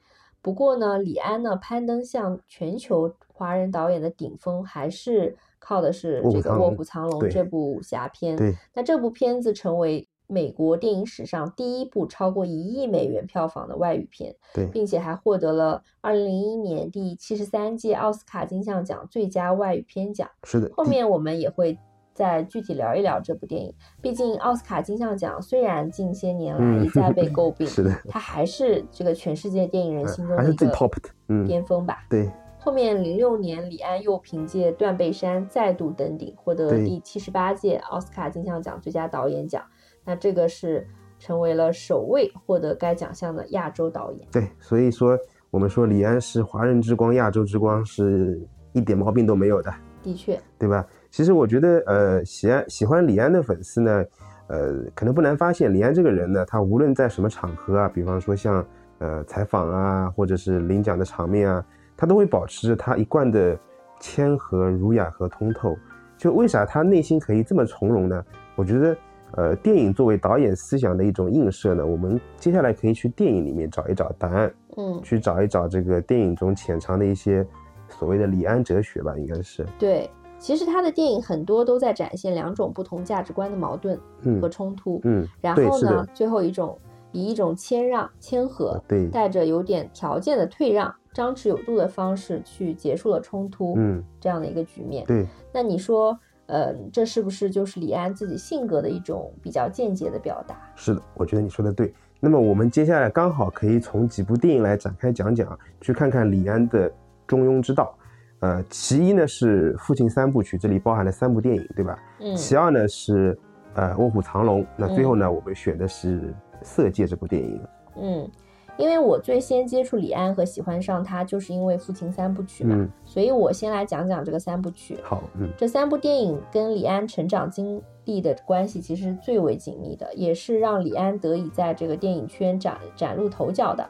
[0.41, 8.37] 不过呢，李安呢攀登向全球华人导演的顶峰，还是靠的是这个《卧虎藏龙这部武侠片。
[8.37, 20.29] 对，那这部片子成为美国电影史上第一部超过一亿美元票房的外语片，对，并且还获得了二零零一年第七十三届奥斯卡金像奖最佳外语片奖。
[20.45, 20.71] 是的。
[20.75, 21.79] 后面我们也会
[22.19, 23.73] 再具体聊一聊这部电影。
[24.03, 31.09] 毕竟奥斯卡金像奖虽然近些年来嗯一再被诟 病，是的，它还是这个全世界电影人心中还是最的一个的。
[31.29, 32.05] 嗯，巅峰吧。
[32.11, 32.29] 对，
[32.59, 39.63] 后面零六年，李安又凭借《断背山》再度登顶，获得第七十八届奥斯卡金像奖最佳导演奖。
[40.05, 40.85] 那这个是
[41.21, 44.27] 成为了首位获得该奖项的亚洲导演。
[44.33, 45.17] 对，所以说
[45.51, 48.41] 我们说李安是华人之光、亚洲之光，是
[48.73, 50.85] 一点毛病都没有的，的确，对吧？
[51.11, 54.05] 其实我觉得，呃，喜安喜欢李安的粉丝呢，
[54.49, 58.65] 呃，可能不难发现，李安这个人呢，他无论在什么场合啊，比方说像
[58.99, 61.65] 呃采访啊，或者是领奖的场面啊，
[61.97, 63.59] 他都会保持着他一贯的
[64.01, 65.77] 谦和、儒雅和通透。
[66.17, 68.25] 就为啥他内心可以这么从容呢？
[68.55, 68.97] 我觉得，
[69.33, 77.47] 呃，电影作为导演思想的一种映射呢，我们接下来可以去电影里面找一找答案，嗯，去找一找这个电影中潜藏的一些
[77.89, 80.11] 所谓的李安哲学吧，应该是，对。
[80.39, 85.01] 其实他的电影很多都在展现两种不同价值观的矛盾嗯和冲突。
[85.05, 86.79] 嗯，然后呢，最后一种
[87.13, 95.05] 以一种谦让、谦和，对，带着有点条件的退让、张弛有度的方式去结束了冲突，嗯，这样的一个局面。
[95.07, 100.57] 对，那你说，呃，这是不是就是李安自己性格的一种比较间接的表达？
[100.77, 101.93] 是的，我觉得你说的对。
[102.21, 106.91] 那么我们接下来刚好可以从几部电影来展开讲讲，去看看李安的
[107.27, 107.95] 中庸之道。
[108.41, 111.99] 呃，其一呢是《父亲三部曲》，这里包含了三部电影，对吧？
[112.21, 113.37] 嗯其二呢是
[113.75, 116.21] 呃《卧虎藏龙》，那最后呢、我们选的是
[116.63, 117.61] 《色戒》这部电影。
[117.97, 118.31] 嗯，
[118.77, 124.97] 因为我最先接触李安和喜欢上他，就是因为《父亲三部曲》嘛，嗯，所以我先来讲讲这个三部曲。
[125.03, 133.85] 好，嗯这三部电影跟李安成长经历的关系其实是最为紧密的，也是让李安得以在这个电影圈崭崭露头角的。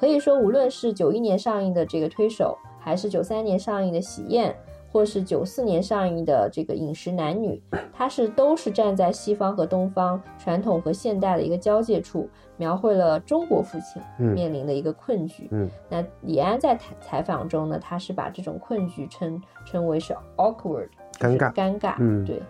[0.00, 4.50] 可以说，无论是九一年上映的这个《推手》，还是九三年上映的《喜宴》，
[4.90, 15.48] 或是九四年上映的这个《饮食男女》，它是都是站在西方和东方、传统和现代的一个交界处，描绘了中国父亲嗯面临的一个困局。
[15.52, 22.42] 嗯那李安在采采访中呢，他是把这种困局称称为是 awkward，尴尬尴尬，嗯对，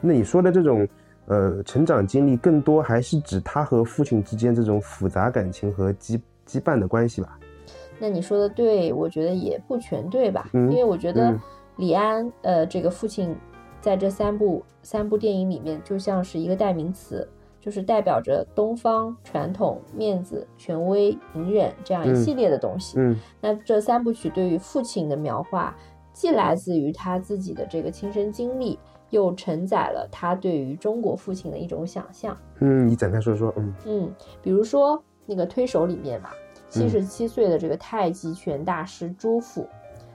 [0.00, 0.86] 那你说的这种
[1.26, 7.38] 呃成长经历，更多还是指他和父亲之间这种复杂感情和羁羁绊的关系吧？
[8.02, 10.50] 那你说的对，我觉得也不全对吧？
[10.54, 11.40] 嗯因为我觉得嗯
[11.76, 13.32] 李安，呃，这个父亲
[13.80, 17.28] 在这三部三部电影里面，就像是一个代名词，
[17.60, 22.98] 就是代表着东方传统、面子、权威、隐忍这样一嗯系列的东西。
[22.98, 25.72] 嗯那这三部曲对于父亲的描画，
[26.12, 28.76] 既来自于他自己的这个亲身经历，
[29.10, 32.36] 又承载了他对于中国父亲的一种想象。
[32.58, 33.54] 嗯，你展开说说。
[33.56, 36.30] 嗯嗯，比如说那个推手里面嘛，
[36.72, 39.68] 七十七岁的这个太极拳大师朱父，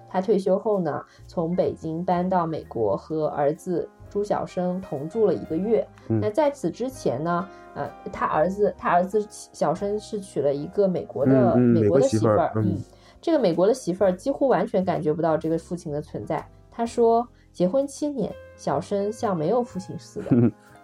[0.09, 5.87] 他退休后呢，从北京搬到美国和儿子朱小生同住了一个月。
[6.09, 12.77] 嗯那在此之前呢，呃，他儿子他儿子小生是娶了一个美国的、美美国的媳妇儿媳妇儿，嗯
[13.21, 16.43] 这个美国的媳妇儿几乎完全感觉不到这个父亲的存在。
[16.71, 20.27] 他说，结婚七年，小生像没有父亲似的。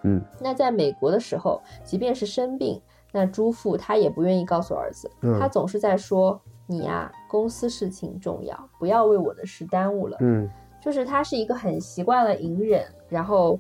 [0.06, 2.82] 嗯那在美国的时候，即便是生病，
[3.16, 10.18] 那朱父他也不愿意告诉儿子，嗯他总是在说：“你呀、公司事情重要，不要为我的事耽误了。
[10.20, 10.50] 嗯
[10.82, 13.58] 就是他是一个很习惯了隐忍，然后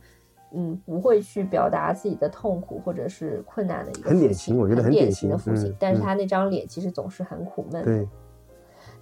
[0.51, 7.85] 嗯不会去表达自己的痛苦或者是困难的一个很典型我觉得很典型型的父亲，嗯但是嗯他那张脸其实总是很苦闷的。
[7.85, 8.09] 对，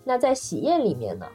[0.03, 1.25] 那在喜宴里面呢，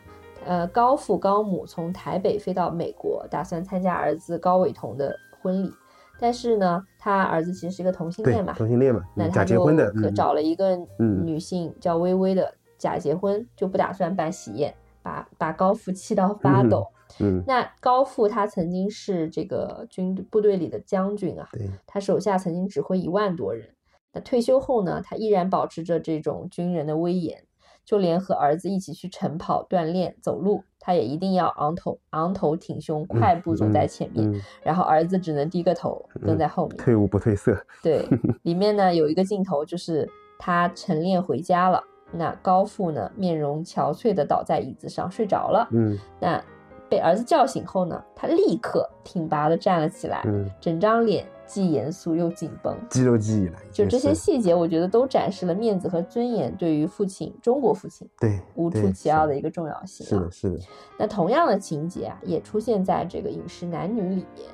[0.44, 5.72] 呃，高父高母从台北飞到美国，打算参加儿子高伟彤的婚礼。
[6.18, 16.84] 但是呢，他儿子其实是一个同性恋嘛，同性恋嘛，那他就结婚的，可嗯找了一个嗯女性叫微微的假结婚，就不打算办喜宴，把把高富气到发嗯抖。
[17.20, 23.70] 嗯那高富他曾经是这个军部队里的将军啊，对，他手下曾经指挥一万多人。
[24.12, 27.44] 那退休后呢，他依然保持着这种军人的威严，
[27.86, 36.76] 就连和儿子一起去晨跑、锻炼、走路，他也一定要昂头昂头挺胸，快步走在前面，嗯，然后儿子只能低个头跟在后面。
[36.76, 38.04] 退伍不褪色，对，
[38.42, 41.80] 里面呢有一个镜头就是他晨练回家了，
[42.12, 45.68] 那高父呢面容憔悴的倒在椅子上睡着了。
[45.70, 46.42] 嗯那
[46.88, 52.76] 被儿子叫醒后呢，他立刻挺拔的站了起来，嗯，整张脸既严肃又紧绷。
[52.90, 60.08] 肌肉记忆了，就这些细节，我觉得都展示了面子和尊严对于父亲中国父亲对无出其二的一个重要性、啊。
[60.08, 60.58] 是的，是的，
[60.98, 64.48] 那同样的情节啊，也出现在这个《饮食男女》里面。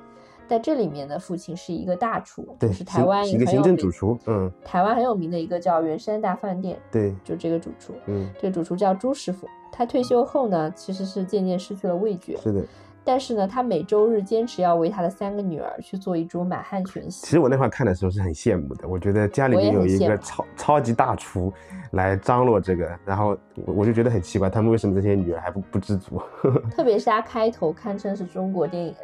[0.49, 9.49] 在这里面的，父亲是一个大厨，对，是台行湾是一个行政很有名主厨，嗯，台湾很有名的一个叫圆山大饭店，对，就这个主厨，嗯，这个主厨叫朱师傅。
[9.71, 12.37] 他退休后呢，其实是渐渐失去了味觉。
[12.37, 12.63] 是的，
[13.05, 17.27] 但是呢，他每周日坚持要为他的三个女儿去做一桌满汉全席。
[17.27, 21.53] 其实我那会儿看的时候是很羡慕的，我觉得家里面有一个超超级大厨
[21.93, 23.37] 来张罗这个，然后
[23.67, 26.23] 我就觉得很奇怪，他们为什么这些女儿还不不知足？
[26.71, 28.95] 特别是他开头堪称是中国电影，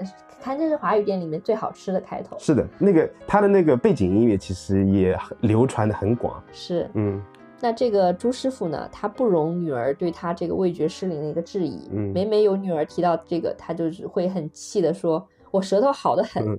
[0.41, 2.37] 堪称是华语电影里面最好吃的开头。
[2.39, 6.43] 是的，那个他的那个背景音乐其实也流传的很广。
[6.53, 7.21] 是，嗯。
[7.61, 11.89] 那这个朱师傅呢，他不容女儿对他这个味觉失灵的一个质疑。
[11.93, 16.59] 嗯，每每有女儿提到这个，他就是会很气的说：“我舌头好的很。”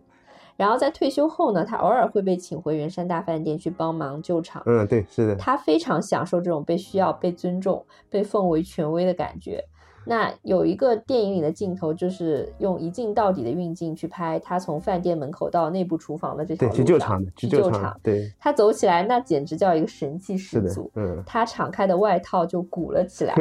[0.57, 4.61] 然后在退休后呢，他偶尔会被请回圆山大饭店去帮忙救场。
[4.65, 5.35] 嗯，对，是的。
[5.37, 9.63] 他非常享受这种被需要、被尊重、被奉为权威的感觉。
[10.09, 17.95] 那有一个电影里的镜头，就是用一镜到底的运镜去拍他从饭店门口到内部厨房的这条路上，去救场的去救场。
[18.01, 20.91] 对，他走起来那简直叫一个神气十足。
[20.95, 23.35] 嗯，他敞开的外套就鼓了起来，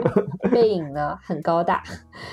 [0.52, 1.82] 背影呢很高大，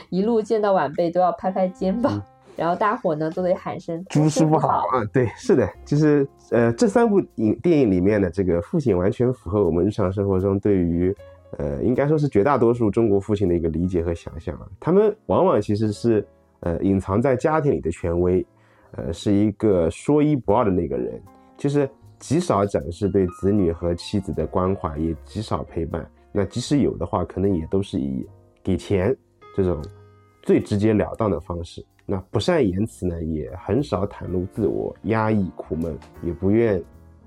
[0.10, 2.22] 一路见到晚辈都要拍拍肩膀，
[2.58, 5.06] 然后大伙呢都得喊声“朱师傅好”啊！
[5.14, 11.16] 对，是的，就是呃这三部影电影里面的这个父亲，完全符合我们日常生活中对于。
[11.58, 16.28] 呃，应该说是绝大多数中国父亲的一个理解和想象啊，他们往往其实是
[16.60, 18.46] 呃隐藏在家庭里的权威，
[18.92, 21.22] 呃，是一个说一不二的那个人，
[21.56, 21.90] 就是
[22.20, 26.06] 极少展示对子女和妻子的关怀，也极少陪伴。
[26.34, 28.28] 那即使有的话，可能也都是以
[28.62, 29.16] 给钱
[29.56, 29.82] 这种
[30.42, 31.86] 最直截了当的方式。
[32.06, 36.84] 那不善言辞呢，也很少袒露自我，压抑苦闷，也不愿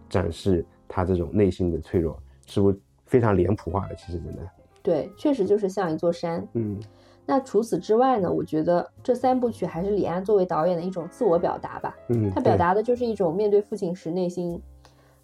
[0.09, 2.75] 展示他这种内心的脆弱，是不？
[3.09, 4.43] 非常脸谱化的，其实真的，
[4.83, 6.47] 对，确实就是像一座山。
[6.53, 6.79] 嗯，
[7.27, 8.31] 那除此之外呢？
[8.31, 11.97] 我觉得这三部曲还是李安作为导演的一种自我表达吧。
[12.09, 14.61] 嗯，他表达的就是一种面对父亲时内心，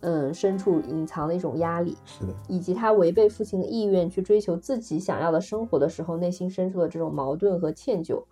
[0.00, 1.96] 嗯，深处隐藏的一种压力。
[2.04, 8.22] 是的，以及他违背父亲的意愿去追求自己想要的生活的时候，内心深处的这种矛盾和歉疚。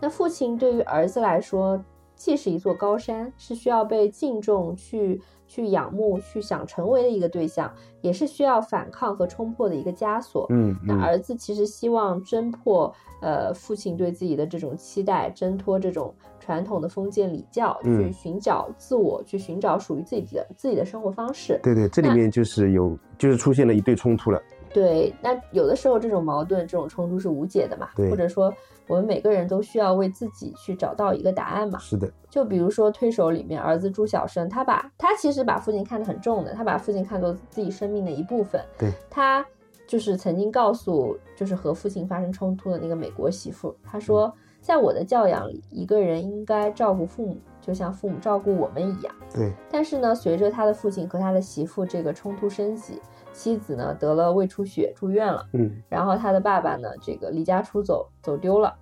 [0.00, 1.82] 那父亲对于儿子来说，
[2.18, 5.18] 既是一座高山，是需要被敬重去。
[5.50, 10.46] 去仰慕、去想成为的一个对象，也是需要反抗和冲破的一个枷锁。
[10.50, 21.58] 嗯，那儿子其实希望挣破，呃，父亲对自己的这种期待，挣脱这种传统的封建礼教，去寻找自我，去寻找属于自己的自己的生活方式。
[21.62, 24.38] 对对，这里面就是有，就是出现了一对冲突了。
[24.72, 27.88] 对，那有的时候这种矛盾、这种冲突是无解的嘛？
[27.94, 28.52] 对，或者说。
[28.86, 31.78] 我们每个人都需要为自己去找到一个答案嘛？
[31.78, 38.58] 是的，就比如说推手里面儿子朱小生，他把他其实把父亲看得很重的，他把父亲看作自己生命的一部分。
[38.78, 39.44] 对，他
[39.86, 49.14] 就是曾经告诉就是和父亲发生冲突的那个美国媳妇，他说，在我的教养里，一个人应该照顾父母，就像父母照顾我们一样。
[49.34, 52.98] 对，但是呢，随着他的父亲和他的媳妇这个冲突升级。
[53.38, 58.74] 妻子呢得了胃出血住院了，嗯，然后他的爸爸呢这个离家出走走丢了，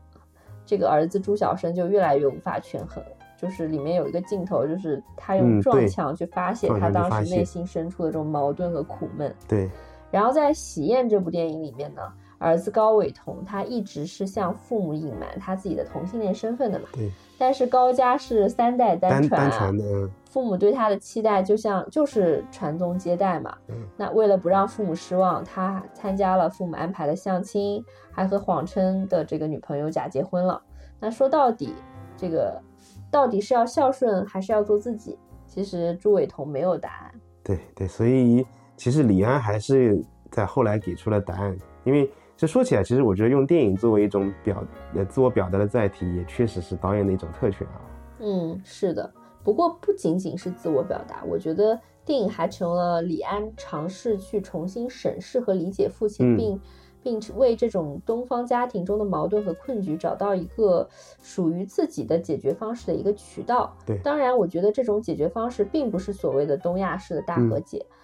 [0.64, 3.04] 这个儿子朱小生就越来越无法权衡，
[3.36, 9.70] 就是里面有一个镜头，就是他用撞墙去发泄他当时内心深处的这种矛盾和苦闷，对。
[10.10, 12.00] 然后在《喜宴》这部电影里面呢，
[12.38, 17.11] 儿子高伟同他一直是向父母隐瞒他自己的同性恋身份的嘛，对。
[17.38, 23.55] 但是高家是三代单传的，父母对他的期待就像就是传宗接代嘛。
[23.68, 30.62] 嗯那为了不让父母失望，他参加了父母安排的相亲，还和谎称的这个女朋友假结婚了。
[30.99, 31.75] 那说到底，
[32.16, 32.59] 这个
[33.11, 35.18] 到底是要孝顺还是要做自己？
[35.46, 37.14] 其实朱伟彤没有答案。
[37.42, 38.46] 对对，所以
[38.77, 42.11] 其实李安还是在后来给出了答案，因为。
[42.37, 44.62] 这说起来，其实我觉得用电影作为一种表
[44.94, 47.81] 呃自我表达的载体，也确实是导演的一种特权啊。
[48.20, 49.11] 嗯，是的。
[49.42, 56.61] 不过不仅仅是自我表达，我觉得电影还成了李安尝试去重新审视和理解父亲，并
[57.03, 60.87] 并为这种东方家庭中的矛盾和困局找到一个
[61.22, 63.75] 属于自己的解决方式的一个渠道。
[63.87, 67.87] 对，当然，我觉得这种解决方式并不是所谓的东亚式的大和解。
[67.88, 67.96] 嗯，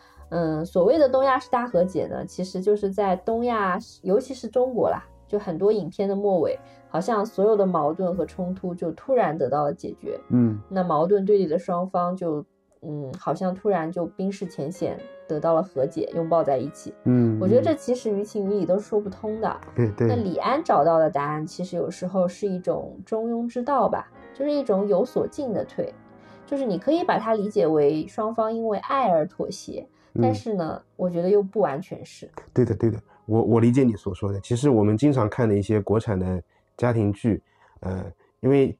[0.65, 10.19] 所谓的东亚是大和解呢，其实就是在东亚，尤其是中国啦，就很多影片的末尾，好像所有的矛盾和冲突就突然得到了解决。
[10.31, 12.45] 嗯，那矛盾对立的双方就，
[12.81, 16.95] 嗯，好像突然就冰释前嫌，得到了和解，拥抱在一起。
[17.05, 19.61] 嗯，我觉得这其实于情于理都说不通的。
[19.75, 20.09] 对对。
[20.09, 25.93] 那李安找到的答案，其实有时候是一种中庸之道吧，就是一种有所进的退，
[26.47, 29.87] 就是你可以把它理解为双方因为爱而妥协。
[30.21, 32.31] 但是呢，我觉得又不完全是。
[32.53, 34.41] 对的，对的，我我理解你所说的。
[34.41, 36.43] 其实我们经常看的一些国产的
[36.77, 37.43] 家庭剧，
[37.81, 38.05] 呃，
[38.41, 38.77] 因为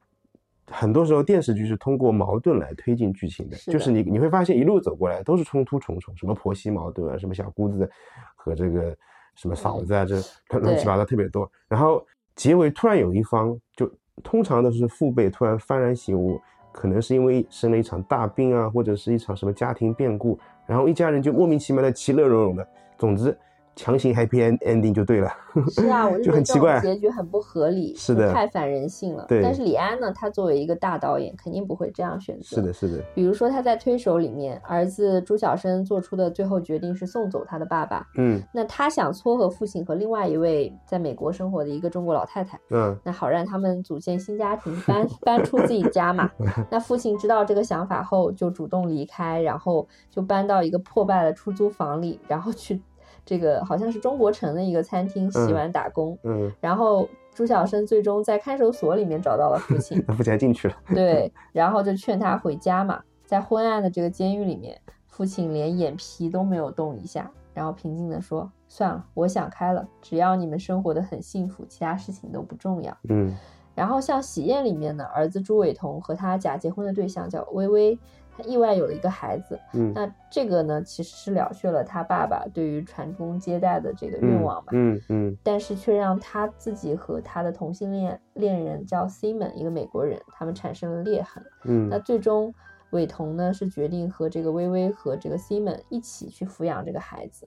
[0.67, 7.89] 很多时候电视剧是通过矛盾来推进剧情的，就是你你会发现一路走过来都是冲突重重，什么婆媳矛盾啊，什么小姑子
[8.35, 8.97] 和这个
[9.35, 10.17] 什么嫂子啊，这
[10.59, 11.51] 乱七八糟特别多。
[11.69, 12.05] 然后
[12.35, 13.91] 结尾突然有一方就
[14.23, 16.41] 通常都是父辈突然幡然醒悟，
[16.73, 20.39] 可能是因为生了一场大病啊，或者是一场什么家庭变故，
[20.73, 22.67] 然后一家人就莫名其妙的其乐融融的。
[22.97, 23.37] 总之。
[23.75, 25.33] 强行 happy ending 就对了，
[25.71, 29.25] 是啊，我 就很奇怪，结局很不合理，是的，太反人性了。
[29.27, 32.57] 对，但是李安呢，他作为一个大导演，肯定不会这样选择。
[32.57, 33.03] 是的，是的。
[33.15, 38.07] 比如说他在《推手》里面，儿子朱晓生做出的最后决定是送走他的爸爸。
[38.19, 42.61] 嗯，那他想撮合父亲和另外一位在美国生活的一个中国老太太。
[42.71, 46.31] 嗯，那好让他们组建新家庭，搬 搬出自己家嘛。
[46.71, 52.81] 那父亲知道这个想法后，就主动离开，然后就搬到一个破败的出租房里，然后去。
[53.25, 73.35] 这个好像是中国城的一个餐厅洗碗打工，嗯，然后朱晓生最终在看守所里面找到了父亲， 父亲进去了，对，然后就劝他回家嘛，在昏暗的这个监狱里面，父亲连眼皮都没有动一下，然后平静地说：“算了，我想开了，只要你们生活的很幸福，其他事情都不重要。”嗯，
[73.75, 77.99] 然后像《喜宴》里面呢，儿子朱伟同和他假结婚的对象叫微微。
[78.37, 92.55] 他意外有了一个孩子，嗯，那这个呢，其实是了却了他爸爸对于传宗接代的这个愿望嘛，嗯嗯，但是却让他自己和他的同性恋恋人叫 Simon，一个美国人，他们产生了裂痕，嗯，那最终
[92.91, 97.47] 伟彤呢是决定和这个微微和这个 Simon 一起去抚养这个孩子，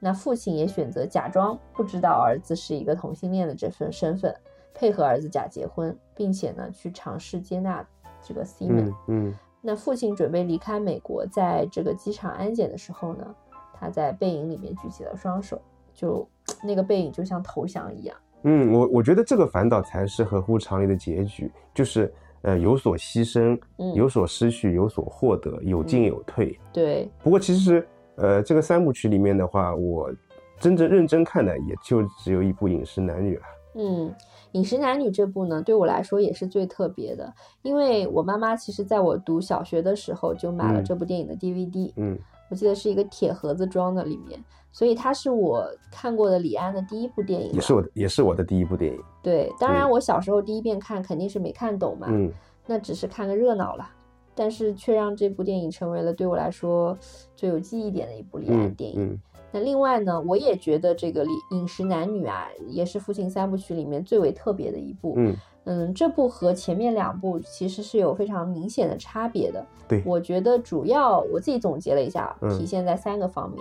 [0.00, 4.34] 那父亲也选择假装不知道儿子是一个同性恋的这份身份，
[4.74, 7.82] 配合儿子假结婚，并且呢去尝试接纳
[8.22, 9.34] 这个 Simon，嗯。
[9.66, 13.34] 那父亲准备离开美国，在这个机场安检的时候呢，
[13.74, 15.60] 他在背影里面举起了双手，
[15.92, 16.24] 就
[16.62, 18.16] 那个背影就像投降一样。
[18.44, 23.58] 嗯，我我觉得这个反倒才是合乎常理的结局，就是呃有所牺牲，
[23.96, 26.56] 有所失去，有所获得，有进有退。
[26.72, 27.10] 对。
[27.24, 30.14] 不过其实呃这个三部曲里面的话，我
[30.60, 33.46] 真正认真看的也就只有一部《饮食男女》了。
[33.74, 34.14] 嗯。
[34.56, 37.30] 饮食男女这部呢，对我来说也是最特别的，
[37.60, 44.42] 因为我妈妈其实在我读小学的时候就买了这部电影的 DVD，嗯，我记得是一个铁盒子装的里面，
[44.72, 48.98] 所以它是我看过的李安的第一部电影，也是我的，也是我的第一部电影。
[49.22, 52.32] 对，当然我小时候第一遍看肯定是没看懂嘛，嗯，
[52.66, 53.86] 那只是看个热闹了，
[54.34, 56.96] 但是却让这部电影成为了对我来说
[57.34, 59.20] 最有记忆点的一部李安电影。
[59.56, 65.14] 那另外呢，我也觉得这个《饮饮食男女》啊，也是父亲三部曲里面最为特别的一部。
[65.16, 65.34] 嗯
[65.64, 69.66] 嗯，这部和前面两部其实是有非常明显的差别的。
[69.88, 73.58] 对，我觉得主要我自己总结了一下，体现在三个方面。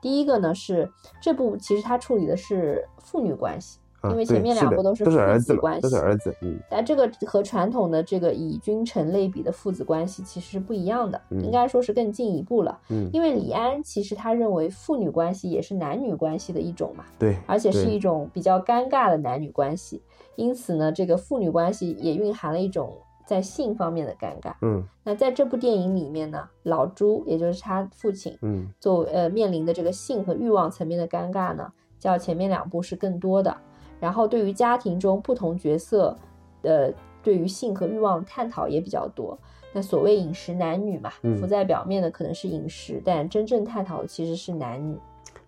[0.00, 0.88] 第一个呢是
[1.20, 3.80] 这部其实它处理的是父女关系。
[4.10, 12.78] 因为前面两部都是父子关系，都是儿子，嗯，但这个和传统的这个以君臣类比的父子关系其实是不一样的，应该说是更进一步了。
[12.90, 20.02] 嗯，因为李安其实他认为父女关系也是男女关系的一种嘛，对，而且是一种比较尴尬的男女关系，
[20.36, 22.92] 因此呢，这个父女关系也蕴含了一种
[23.26, 24.54] 在性方面的尴尬。
[24.62, 33.56] 嗯，那在这部电影里面呢，老朱也就是他父亲，嗯，作呃面临的这个性和欲望层面的尴尬呢，较前面两部是更多的。
[34.00, 36.16] 然后对于家庭中不同角色，
[36.62, 36.92] 的，
[37.22, 39.38] 对于性和欲望探讨也比较多。
[39.72, 44.96] 那所谓饮食男女嘛，浮在表面的可能是饮食，但真正探讨的其实是男女。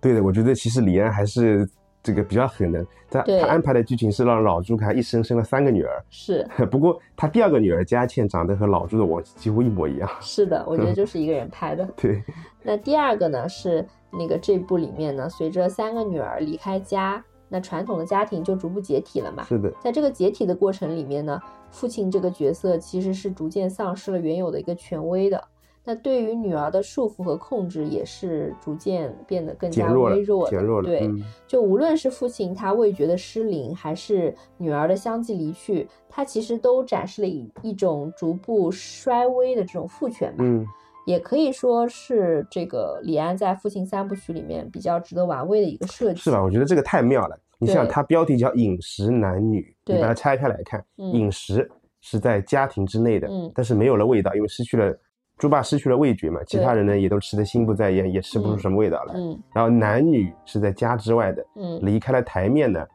[0.01, 1.69] 对的，我觉得其实李安还是
[2.03, 6.05] 这个比较狠的，他他安排的剧情是让老朱他一生生了三个女儿。
[6.11, 10.09] 是， 不过他第二个女儿佳倩长得和老朱的我几乎一模一样。
[10.21, 11.89] 是的，我觉得 就是一个人拍的。
[11.97, 12.23] 对。
[12.63, 17.25] 那第二个呢是那个这部里面呢，随着三个女儿离开家。
[17.49, 19.45] 那传统的家庭就逐步解体了嘛？
[19.45, 21.41] 是的，在这个解体的过程里面呢，
[21.71, 25.43] 父亲这个角色其实是逐渐丧失了原有的一个权威的。
[25.85, 30.87] 那对于女儿的束缚和控制也是逐渐变得更加微弱，减弱了。
[30.87, 31.11] 对，
[31.47, 40.45] 就无论是父亲他味觉的失灵，还是女儿的相继离去，他其实都展示了一一种逐步衰微的这种父权吧。
[40.45, 40.67] 嗯。
[41.09, 46.43] 也可以说是这个李安在《父亲三部曲》里面比较值得玩味的一个设计，是吧？
[46.43, 47.41] 我觉得这个太妙了。
[47.59, 51.67] 你像，它标题叫“饮食男女”，你把它拆开来看，饮食
[52.03, 54.95] 是在家庭之内的，但是没有了味道，因为失去了
[55.39, 59.15] 猪爸失去了味觉嘛，其他人呢也都吃得心不在焉，也吃不出什么味道来。
[59.17, 62.87] 嗯，然后男女是在家之外的，嗯，离开了台面呢，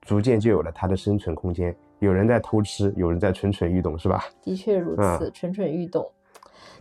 [0.00, 1.76] 逐渐就有了它的生存空间。
[1.98, 4.24] 有人在偷吃，有人在蠢蠢欲动，是吧？
[4.40, 6.10] 的确如此，蠢蠢欲动。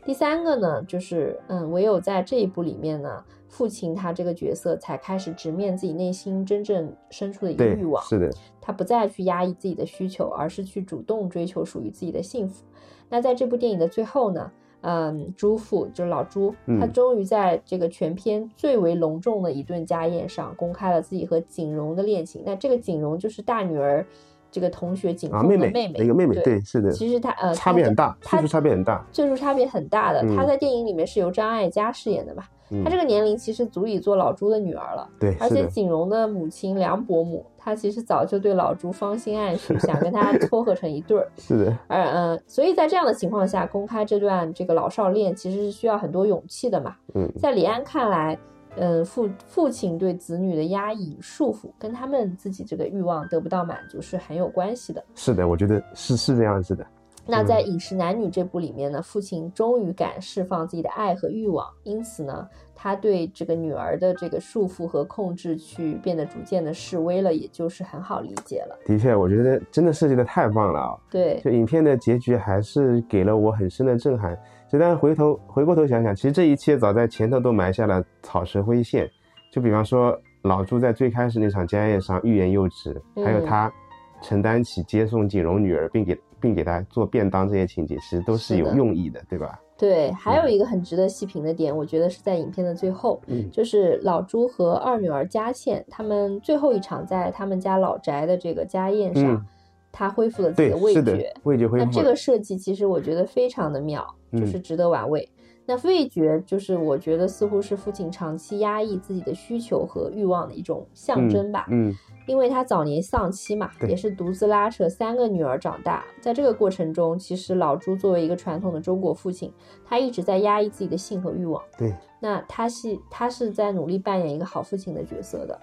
[0.04, 8.30] 第三个呢，就是嗯，唯有在这一部里面呢，父亲他这个角色才开始直面自己内心真正深处的一个欲望，是的，
[8.60, 12.66] 他不再去压抑自己的需求，而是去主动追求属于自己的幸福。
[13.10, 22.42] 那在这部电影的最后呢，嗯，朱父就是老朱，他终于在这个全片最为隆重的一顿家宴上，公开了自己和景荣的恋情。
[22.44, 24.04] 那这个景荣就是大女儿。
[24.52, 29.04] 这个同学景妹妹，的妹妹，一个妹妹，对，是的，其实他呃差别很大，岁数差别很大。
[29.12, 30.22] 岁数差别很大的。
[30.24, 35.08] 嗯她在电影里面是由张艾嘉饰演的嘛，嗯她这个年龄其实足以做老朱的女儿了。
[35.20, 41.28] 对，而且景荣的母亲梁伯母，她其实早就对老朱芳心暗许，想跟他 撮合成一对儿。
[41.38, 46.96] 是的，而嗯，所以在这样的情况下，公开这段这个老少恋，其实是需要很多勇气的嘛。
[47.14, 48.38] 嗯，在李安看来，
[48.78, 55.04] 嗯，父父亲对子女的压抑束缚，跟他们自己这个欲望得不到满足是很有关系的。
[55.16, 56.86] 是的，我觉得是是这样子的。
[57.28, 68.76] 那在《饮食男女》这部里面呢，父亲终于敢释放自己的爱和欲望，因此呢，他对这个女儿的这个束缚和控制去变得逐渐的示威了，也就是很好理解了。
[68.88, 70.98] 的确，我觉得真的设计的太棒了啊！
[71.12, 74.36] 对，就影片的结局还是给了我很深的震撼。
[74.72, 79.10] 就但回头回过头想想，其实这一切早在前头都埋下了草蛇灰线。
[79.52, 83.74] 就比方说老朱在最开始那场家宴上欲言又止，还有嗯他
[84.22, 89.60] 承担起接送锦荣女儿，并给并给她做便当这些情节，其实都是有用意的，对吧？
[89.78, 99.46] 对，还有一个很值得细品的点，我觉得是在影片的最后，嗯就是老朱和二女儿佳倩他们最后一场在他们家老宅的这个家宴上，嗯
[99.92, 101.86] 他恢复了自己的，味觉。，味觉恢复。
[101.86, 105.28] 那这个设计其实我觉得非常的妙，就是嗯值得玩味。
[105.64, 111.68] 那味觉就是我觉得似乎是父亲长期压抑自己的需求和欲望的一种象征吧。
[111.70, 111.94] 嗯，
[112.28, 116.04] 因为他早年丧妻嘛，也是独自拉扯三个女儿长大。
[116.20, 119.54] 在这个过程中，其实老朱作为一个传统的中国父亲，
[119.86, 121.62] 他一直在压抑自己的性和欲望。
[121.78, 125.58] 对，那他是他是在努力扮演一个好父亲的角色的。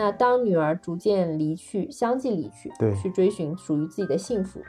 [0.00, 4.62] 那当女儿逐渐离去，相继离去，对去追寻属于自己的幸福，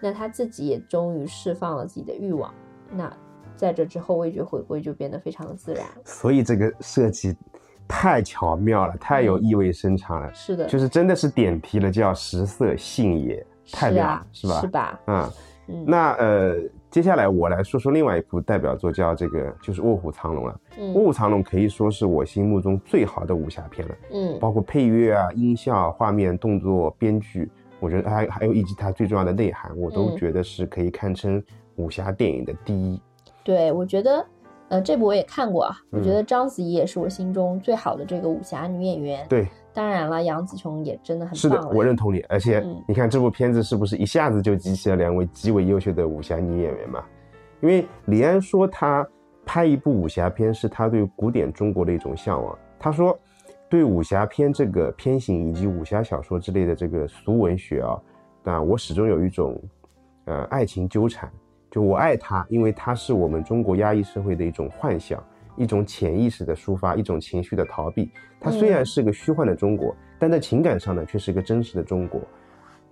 [0.00, 2.50] 那他自己也终于释放了自己的欲望。
[2.90, 3.14] 那
[3.56, 5.84] 在这之后，味觉回归就变得非常的自然。
[6.06, 7.36] 所以这个设计
[7.86, 14.60] 太巧妙了，太有嗯意味深长了，是的，就是真的是点题了，叫食色性也，太妙了，是啊，是吧？
[14.62, 15.00] 是吧？
[15.08, 15.32] 嗯，
[15.68, 16.56] 嗯，那呃，
[16.90, 20.52] 接下来我来说说另外一部代表作，叫这个就是《卧虎藏龙》了。
[20.76, 31.40] 《嗯卧虎藏龙》可以说是我心目中最好的武侠片了，嗯包括配乐啊、音效、画面、动作、编剧，我觉得还还有以及它最重要的内涵，我都嗯觉得是可以堪称
[31.76, 33.00] 武侠电影的第一。
[33.44, 34.26] 对，我觉得，
[34.68, 35.76] 呃，这部我也看过啊。
[35.90, 39.46] 我觉嗯得章子怡也是我心中最好的这个武侠女演员。，对，
[39.80, 41.66] 当然了，杨紫琼也真的很是的。
[41.70, 42.20] 我认同你。
[42.28, 47.02] 而且嗯你看这部片子是不是一下子就集齐了两位极为优秀的武侠女演员嘛？
[47.62, 49.08] 因为李安说他
[49.46, 52.58] 拍一部武侠片是他对古典中国的一种向往。
[52.78, 53.18] 他说，
[53.70, 57.98] 对武侠片这个片型以及武侠小说之类的这个俗文学啊，
[58.44, 59.58] 那我始终有一种
[60.26, 61.26] 呃爱情纠缠。
[61.70, 65.24] 就我爱他，因为他是我们中国压抑社会的一种幻想，
[65.56, 68.10] 一种潜意识的抒发，一种情绪的逃避。
[68.40, 72.20] 它虽然嗯是个虚幻的中国，但在情感上呢，却是个真实的中国。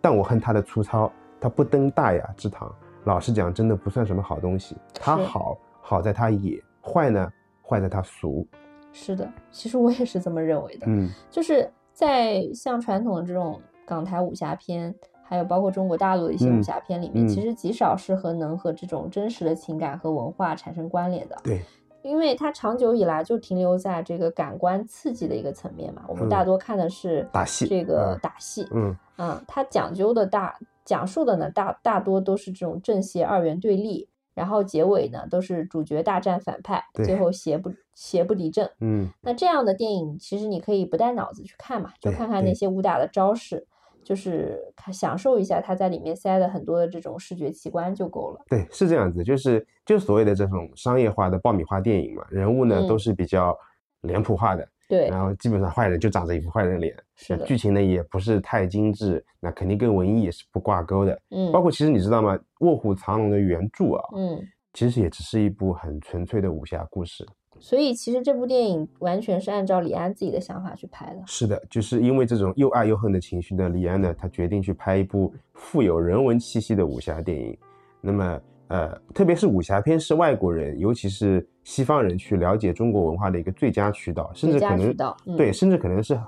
[0.00, 2.72] 但我恨它的粗糙，它不登大雅之堂。
[3.04, 4.76] 老实讲，真的不算什么好东西。
[4.94, 7.32] 它好，好在它野；坏呢，
[7.62, 8.46] 坏在它俗。
[8.92, 10.86] 是的，其实我也是这么认为的。
[10.88, 21.36] 嗯，就是在像传统的这种港台武侠片，还有包括中国大陆的一些嗯武侠片里面，嗯其实极少是和能和这种真实的情感和文化产生关联的。
[21.42, 21.62] 对，
[22.02, 38.68] 因为它长久以来就停留在这个感官刺激的一个层面嘛，我们嗯大多看的是打戏这个嗯打戏，嗯，嗯，它讲究的大讲述的呢大大多都是这种正邪二元对立，然后结尾呢都是主角大战反派，最后邪不邪不敌正。
[38.80, 43.66] 嗯，那这样的电影，其实你可以不带脑子去看嘛，就看看那些武打的招式，
[44.08, 48.40] 就是看享受一下它在里面塞的很多的这种视觉奇观就够了。
[48.48, 53.54] 对，是这样子，就是就所谓的这种商业化的爆米花电影嘛，人物呢、嗯都是比较
[54.00, 61.20] 脸谱化的，对，然后基本上坏人就长着一副坏人脸，是的，剧情呢也不是太精致，那肯定跟文艺也是不挂钩的。
[61.28, 64.42] 嗯，包括其实你知道吗，《卧虎藏龙》的原著啊，嗯，
[64.72, 67.26] 其实也只是一部很纯粹的武侠故事。
[67.60, 71.22] 所以其实这部电影完全是按照李安自己的想法去拍的。
[71.26, 77.56] 是的，就是因为这种又爱又恨的情绪呢，李安呢，他决定去拍一部富有人文气息的武侠电影。
[78.00, 84.94] 那么，呃，特别是武侠片是外国人，尤其是西方人去了解中国文化的一个最佳渠道，甚至可能
[85.36, 86.18] 对，甚至可能是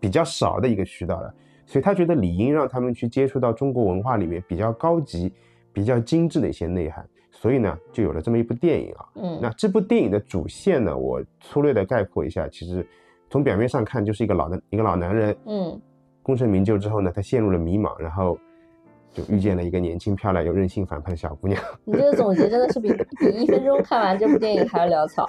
[0.00, 1.34] 比较少的一个渠道了。
[1.66, 5.32] 所以他觉得理应让他们去接触到中国文化里面比较高级、
[5.72, 7.06] 比较精致的一些内涵。
[7.42, 9.04] 所以呢，就有了这么一部电影啊。
[9.16, 12.86] 嗯，那这部电影的主线呢，我粗略的概括一下，其实
[13.28, 15.80] 从表面上看就是一个老的一个老男人，嗯，
[16.22, 18.38] 功成名就之后呢，他陷入了迷茫，然后
[19.10, 21.60] 就遇见了一个年轻漂亮又任性反叛的小姑娘。
[21.84, 25.26] 你这个总结真的是比 比一分钟看完这部电影还要潦草，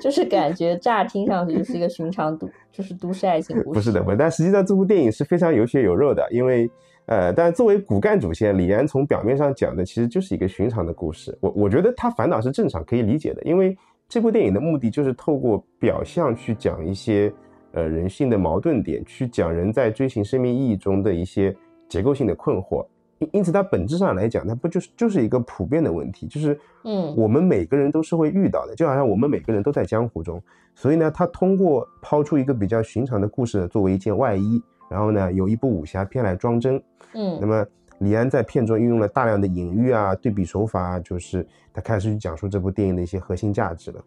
[0.00, 3.74] 就是感觉乍听上去就是一个寻常都就是都市爱情故事。
[3.74, 6.70] 不是的，不，但实际上这部电影是非常有血有肉的，因为
[7.08, 11.36] 呃，但作为骨干主线，李安从表面上讲的其实就是一个寻常的故事。
[11.40, 13.74] 我我觉得他烦恼是正常，可以理解的，因为
[14.06, 17.32] 这部电影的目的就是透过表象去讲一些
[17.72, 21.56] 呃人性的矛盾点，去讲人在追寻生命意义中的一些
[21.88, 22.86] 结构性的困惑。
[23.20, 30.42] 因因此，它本质上来讲，它不就是就是一个普遍的问题，就是嗯我们每个人都是会遇到的，就好像我们每个人都在江湖中。
[30.74, 36.76] 所以呢，他通过抛出一个比较寻常的故事作为一件外衣，然后呢，有一部武侠片来装帧。
[37.14, 37.66] 嗯那嗯么
[37.98, 44.04] 李安在片中运用了大量的隐喻啊、对比手法啊，就是他开始去讲述这部电影的一些核心价值了。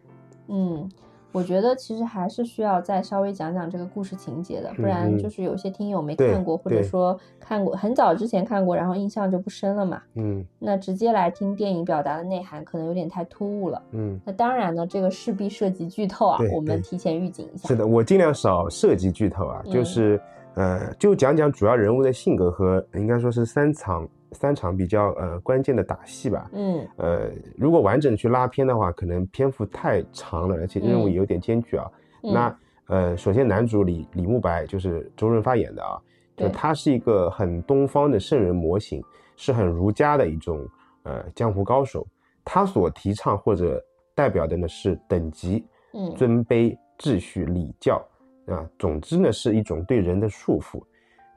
[0.47, 0.89] 嗯，
[1.33, 10.01] 我觉得其实还是需要再稍微讲讲这个故事情节的，不然嗯就是有些听友没看过，或者说看过很早之前看过，然后印象就不深了嘛。
[10.15, 13.81] 嗯那直接来听电影表达的内涵，可能有点太突兀了。
[13.91, 17.67] 嗯，那当然呢，这个势必涉及剧透啊我们提前预警一下。
[17.67, 20.21] 是的，我尽量少涉及剧透啊，就嗯是
[20.55, 26.49] 呃，就讲讲主要人物的性格和应该说是三场三场比较呃关键的打戏吧。
[26.53, 31.89] 嗯呃，如果完整去拉片的话，可能篇幅太长了，而且任务有点艰巨啊。
[32.23, 35.97] 嗯那呃，首先男主李李慕白就是周润发演的啊，
[36.35, 39.01] 就他是一个很东方的圣人模型，
[39.37, 40.67] 是很儒家的一种
[41.03, 42.05] 呃江湖高手。
[42.43, 43.81] 他所提倡或者
[44.13, 48.03] 代表的呢是等级、嗯尊卑、秩序、礼教
[48.47, 50.81] 啊，总之呢是一种对人的束缚。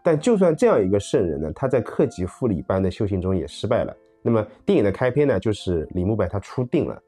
[0.02, 3.96] 但就算这样一个圣人呢，他在克己复礼般的修行中也失败了。
[4.22, 7.00] 那么电影的开篇呢，就是李慕白他出定了。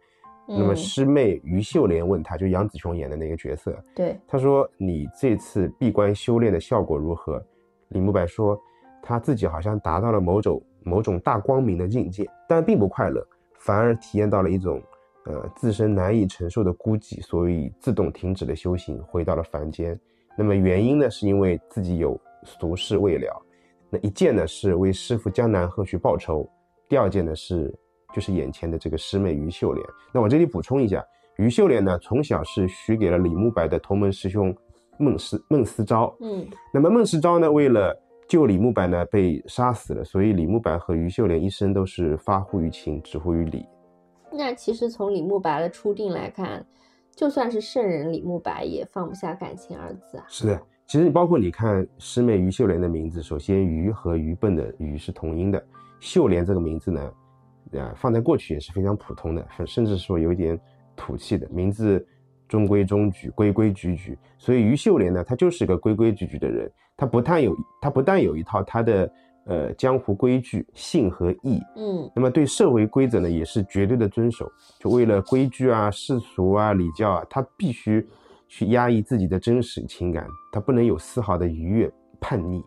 [0.48, 7.44] 那么嗯师妹于秀莲问他，就杨紫琼演的那个角色，对，他说：“你这次闭关修炼的效果如何？”
[7.90, 8.56] 李慕白说
[9.02, 13.26] ：“他自己好像达到了某种某种大光明的境界，但并不快乐，
[13.58, 14.80] 反而体验到了一种
[15.26, 19.98] 呃自身难以承受的孤寂，所以自动停止了修行，回到了凡间。
[20.38, 23.42] 那么原因呢，是因为自己有俗事未了。
[23.90, 26.48] 那一件呢是为师傅江南鹤去报仇，
[26.88, 27.72] 第二件呢是
[28.14, 29.86] 就是眼前的这个师妹于秀莲。
[30.12, 31.04] 那我这里补充一下，
[31.36, 34.54] 于秀莲呢从小是许给了李慕白的同门师兄
[34.98, 36.14] 孟思孟思昭。
[36.20, 37.96] 嗯那么孟思昭呢为了
[38.28, 43.64] 救李慕白呢被杀死了，所以李慕白和于秀莲一生都是发乎于情，止乎于礼。
[44.36, 46.64] 那其实从李慕白的初定来看，
[47.14, 50.24] 就算是圣人李慕白也放不下感情二字啊。
[50.28, 55.64] 是的，其实包括你看师妹于秀莲的名字，首先于和愚笨的愚是同音的，
[56.00, 57.12] 秀莲这个名字呢，
[57.72, 60.58] 啊，放在过去也是非常普通的，甚甚至说有点
[60.94, 62.06] 土气的名字，
[62.46, 64.18] 中规中矩、规规矩矩。
[64.36, 69.10] 所以于秀莲呢，她就是个规规矩矩的人，她不但有她不但有一套她的
[69.46, 74.50] 呃江湖规矩、信和义，嗯那么对社会规则呢，也是绝对的遵守。
[74.78, 78.06] 就为了规矩啊、世俗啊、礼教啊，他必须
[78.48, 81.90] 去压抑自己的真实情感，他不能有丝毫的愉悦、
[82.20, 82.62] 叛逆。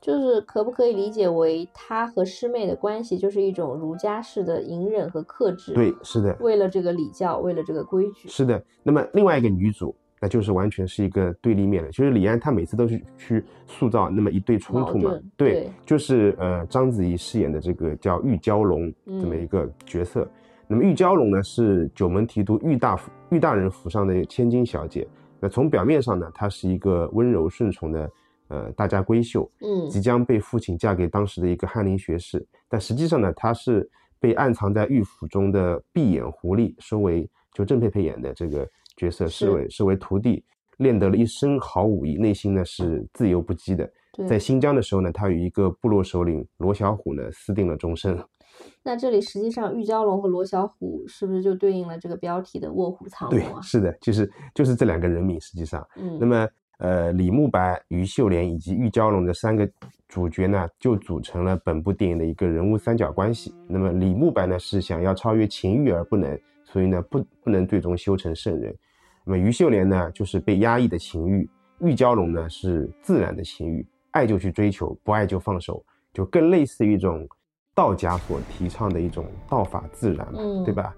[0.00, 5.74] 就是可不可以理解为他和师妹的关系就是一种儒家式的隐忍和克制？
[5.74, 8.28] 对，，是的，为了这个礼教，为了这个规矩。
[8.28, 8.60] 是的。
[8.82, 11.90] 那么另外一个女主，那就是完全是一个对立面了。
[11.90, 20.30] 就是李安他每次都是去塑造那么一对冲突嘛，对，对就是呃章子怡饰演的这个叫玉娇龙这么嗯一个角色。
[20.68, 22.96] 那么玉娇龙呢是九门提督玉大
[23.30, 25.04] 玉大人府上的千金小姐。
[25.40, 28.10] 那从表面上呢，她是一个温柔顺从的
[28.46, 38.64] 呃大家闺秀，嗯即将被父亲嫁给当时的一个翰林学士，但实际上呢，她是被暗藏在玉府中的闭眼狐狸收为，就郑佩佩演的这个
[39.02, 40.44] 角色是视为视为徒弟，
[40.78, 43.90] 练得了一身好武艺，内心呢是自由不羁的。
[44.12, 48.16] 对在新疆的时候呢，他与一个部落首领罗小虎呢私定了终身。
[48.84, 53.60] 那这里实际上玉娇龙和罗小虎是不是就对应了这个标题的卧虎藏对龙，啊？
[53.60, 55.84] 是的，就是就是这两个人名，实际上。
[55.96, 56.48] 嗯，那么，
[56.78, 59.68] 呃，李慕白、于秀莲以及玉娇龙的三个
[60.06, 63.52] 主角呢，就组成了本部电影的一个人物三角关系。
[63.66, 68.76] 那么，李慕白呢是想要超越情欲而不能，所以呢不不能最终修成圣人。
[69.24, 71.48] 那么，于秀莲呢就是被压抑的情欲，
[71.80, 77.28] 玉娇龙呢是自然的情欲，爱就去追求，不爱就放手，就更类似于一种
[77.74, 80.94] 道家所提倡的一种道法自然嘛，嗯对吧？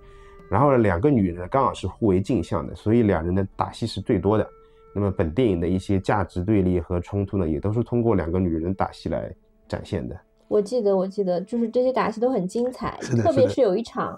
[0.51, 4.49] 然后呢，两个女人刚好是互为镜像的，所以两人的打戏是最多的。
[4.95, 9.35] 那么本电影的一些价值对立和冲突呢，也都是通过两个女人打戏来
[9.67, 10.17] 展现的。
[10.47, 14.17] 我记得，我记得，就是这些打戏都很精彩，特别是有一场，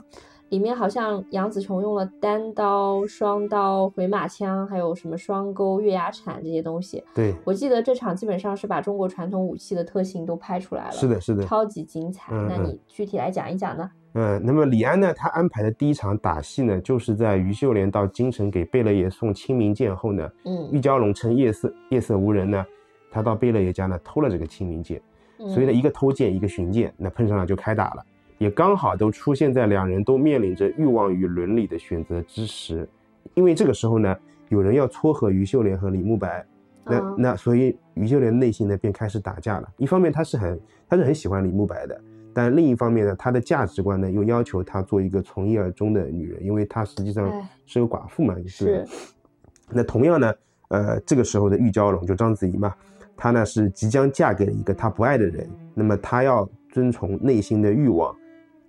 [0.51, 7.03] 里面好像杨紫琼用了单刀、双刀、回马枪，还有什么双钩、月牙铲这些东西。
[7.15, 11.45] 对，我记得这场基本上是把中国传统武器的特性都拍出来了，是的，是的。
[11.45, 12.33] 超级精彩。
[12.33, 13.91] 嗯嗯那你具体来讲一讲呢？
[14.15, 22.65] 嗯，那么李安呢，他安排的第一场打戏呢，就是在于秀莲到京城给贝勒爷送清明剑后呢，嗯玉嗯娇龙趁夜色夜色无人呢，
[23.11, 25.03] 他到贝勒爷家呢偷了这个清明剑。
[25.53, 28.03] 所以呢，一个偷剑，一个寻剑，那碰上了就开打了，
[28.39, 32.89] 也刚好都出现在两人都面临着欲望与伦理的选择之时，
[33.35, 34.17] 因为这个时候呢，
[34.49, 36.45] 有人要撮合于秀莲和李慕白，
[36.85, 39.69] 那那所以于秀莲内心呢便开始打架了。
[39.79, 42.01] 一方面她是很她是很喜欢李慕白的，
[42.33, 47.33] 但另一方面呢，他的价值观呢又要求他做一个从一而终的女人，因为她实际上
[47.65, 48.87] 是个寡妇嘛，是。
[49.71, 50.35] 那同样呢，
[50.69, 52.75] 呃，这个时候的玉娇龙就章子怡嘛。
[53.17, 58.15] 她呢是即将嫁给了一个她不爱的人，那么她要遵从内心的欲望，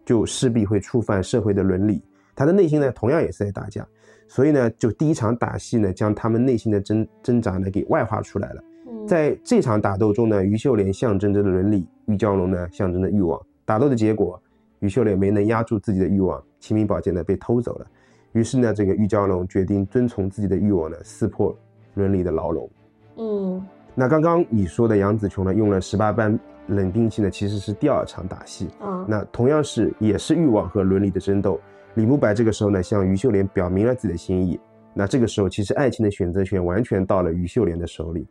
[0.07, 2.01] 就势必会触犯社会的伦理。
[2.33, 3.85] 他的内心呢同样也是在打架，
[4.29, 8.63] 所以呢就第一场打戏呢将他们内心的挣挣扎呢给外化出来了。
[9.05, 13.37] 在这场打斗中呢，于秀莲象征着伦理，玉娇龙呢象征着欲望。
[13.65, 14.41] 打斗的结果，
[14.79, 17.85] 于秀莲没能压住自己的欲望，清明宝剑呢被偷走了。
[18.31, 21.53] 于是呢，这个玉娇龙决定遵从自己的欲望呢，撕破
[21.95, 22.69] 伦理的牢笼。
[23.17, 23.65] 嗯。
[23.93, 26.37] 那刚刚你说的杨紫琼呢，用了十八般
[26.67, 28.69] 冷兵器呢，其实是第二场打戏。
[28.81, 31.59] 嗯，那同样是也是欲望和伦理的争斗。
[31.95, 34.59] 李慕白这个时候呢，向于秀莲表明了自己的心意。
[34.93, 38.27] 那这个时候，其实爱情的选择权完全到了于秀莲的手里。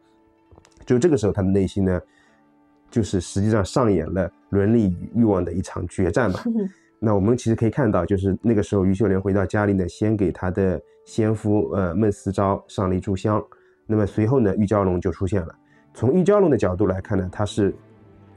[0.84, 2.01] 就这个时候，他的内心呢，
[2.91, 6.45] 就是实际上上演了伦理与欲望的一场决战吧。
[6.99, 13.43] 那我们其实可以看到，就是那个时候，于秀莲回到家里呢，先给她的先夫呃孟思昭上了一炷香。
[13.87, 15.55] 那么随后呢，玉娇龙就出现了。
[15.93, 17.74] 从玉娇龙的角度来看呢，他是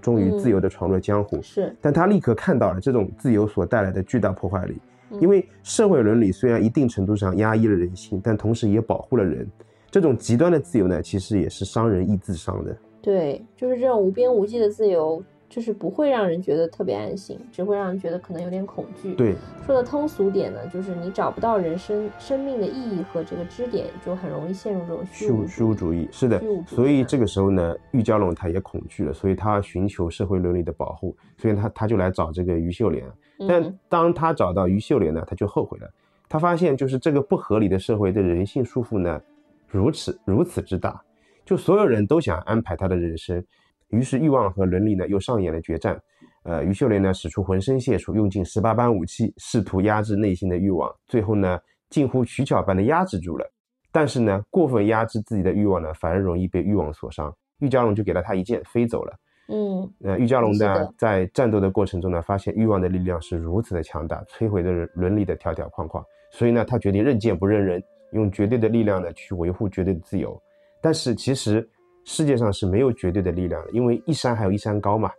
[0.01, 1.41] 终于自由的闯入江湖。
[1.41, 4.77] 是，但他立刻看到了这种自由所带来的巨大破坏力。
[5.19, 9.49] 因为社会伦理虽然一定程度上压抑了人性，但同时也保护了人。
[9.89, 12.77] 这种极端的自由呢，其实也是伤人亦自伤的。
[13.01, 15.23] 对，就是这种无边无际的自由。
[15.49, 19.15] 就是不会让人觉得特别安心，只会让人觉得可能有点恐惧。
[19.15, 19.35] 对，
[19.65, 26.07] 说的通俗点呢，就是你找不到人生生命的意义和这个支点，就很容易陷入这种虚无虚无主义。
[26.11, 33.03] 是的，所以这个时候呢，玉娇龙他也恐惧了，所以他寻求社会伦理的保护，所以他他就来找这个于秀莲。
[33.47, 35.91] 但当他找到于秀莲呢，他就后悔了，
[36.29, 39.19] 他发现就是这个不合理的社会对人性束缚呢，
[39.67, 41.01] 如此如此之大，
[41.43, 43.43] 就所有人都想安排他的人生。
[43.89, 45.99] 于是欲望和伦理呢又上演了决战，
[46.43, 51.59] 呃，于秀莲呢使出浑身解数，用尽十八般武器，试图压制内心的欲望，最后呢
[51.89, 53.45] 近乎取巧般的压制住了。
[53.91, 57.35] 但是呢，过分压制自己的欲望呢，反而容易被欲望所伤。
[57.59, 59.13] 玉娇龙就给了他一剑，飞走了。
[59.47, 66.05] 嗯，呃，玉娇龙呢在战斗的过程中呢，发现欲望的力量是如此的强大，摧毁了伦理的条条框框。
[66.31, 70.39] 所以呢，他决定认剑不认人，用绝对的力量呢去维护绝对的自由。
[70.79, 71.67] 但是其实。
[72.05, 75.11] 世界上是没有绝对的力量的，因为一山还有一山高嘛。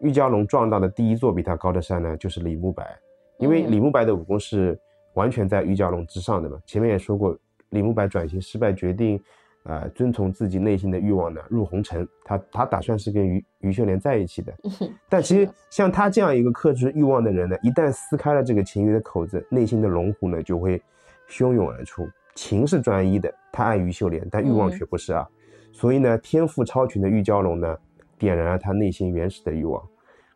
[0.00, 2.86] 玉娇龙撞到的第一座比他高的山呢，就是李慕白，
[3.38, 4.78] 因为李慕白的武功是
[5.14, 6.60] 完全在玉娇龙之上的嘛。
[6.66, 7.34] 前面也说过，
[7.70, 9.18] 李慕白转型失败，决定，
[9.64, 12.06] 呃，遵从自己内心的欲望呢，入红尘。
[12.22, 14.52] 他他打算是跟于于秀莲在一起的，
[15.08, 20.78] 但其实像他这样一个克制欲望的人呢，一旦撕开了这个情欲的口子，内心的龙虎呢就会
[21.26, 22.06] 汹涌而出。
[22.34, 25.26] 情是专一的，他爱于秀莲，但欲望却不是啊。
[25.76, 27.76] 所以呢，天赋超群的玉娇龙呢，
[28.16, 29.82] 点燃了他内心原始的欲望。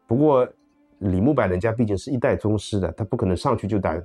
[0.07, 0.47] 不过，
[0.99, 3.99] 李慕白人家毕竟是一代宗师的，他不可能上去就打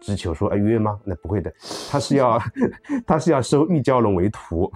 [0.00, 0.98] 直球说哎约吗？
[1.04, 1.52] 那不会的，
[1.90, 2.38] 他是要
[3.06, 4.72] 他是要收玉娇龙为徒。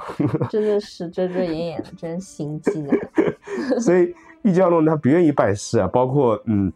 [0.50, 2.92] 真的是遮遮掩掩的，真心机呢。
[3.80, 6.70] 所以玉娇龙他不愿意拜师啊，包括嗯，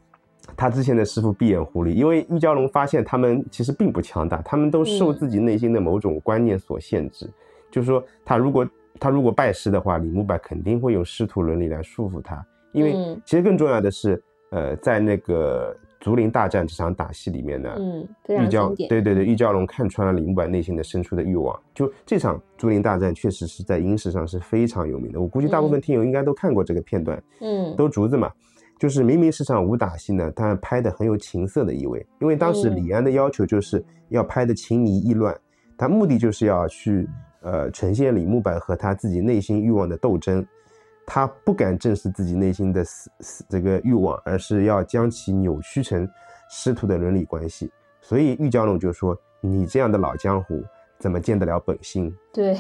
[0.56, 7.30] 他之前的师傅闭眼狐狸，因为玉娇龙发现他们其实并不强大，他们都受自己内心的某种观念所限制，
[7.70, 8.66] 就是说他如果。
[8.98, 12.94] 他如果拜师的话，李慕白肯定会用师徒伦理来束缚他，因为
[13.24, 28.30] 其实更重要的是，呃，在那个竹林大战这场打戏里面呢，嗯，玉娇对对对，玉娇龙看穿了李慕白内心的深处的欲望，就这场竹林大战确实是在影史上是非常有名的，我估计大部分听友应该都看过这个片段，嗯，都竹子嘛，
[28.78, 35.36] 就是明明是场武打戏呢，但拍的很有情色的意味，因为当时李安的要求就是要拍的情迷意乱，
[35.76, 37.08] 他目的就是要去。
[37.46, 40.44] 呃，呈现李慕白和他自己内心欲望的斗争，
[41.06, 46.08] 他不敢正视自己内心的死死这个欲望，而是要将其扭曲成
[46.50, 47.70] 师徒的伦理关系。
[48.00, 50.60] 所以玉娇龙就说：“你这样的老江湖。”
[50.98, 52.14] 怎么见得了本性？
[52.32, 52.56] 对，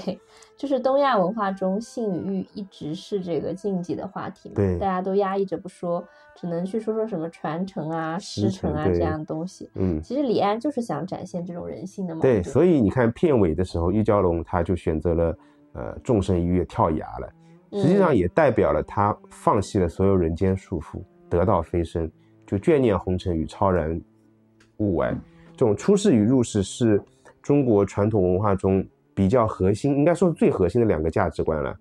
[0.56, 6.02] 就是东亚文化中性与欲一直是这个禁忌的话题嘛，对，大家都压抑着不说，
[6.34, 9.70] 只能去说说什么传承啊、师承啊这样的东西。
[9.74, 12.20] 嗯，其实李安就是想展现这种人性的嘛。
[12.20, 15.38] 对，所以你看片尾的时候，玉娇龙他就选择了
[15.72, 17.32] 呃众生一跃跳崖了，
[17.72, 22.10] 实际上也代表了他放弃了所有人间束缚，得道飞升，
[22.46, 24.00] 就眷念红尘与超然
[24.78, 25.14] 物外。
[25.52, 27.02] 这种出世与入世是。
[27.46, 28.84] 中国传统文化中
[29.14, 31.72] 比较核心，应该说最核心的两个价值观了，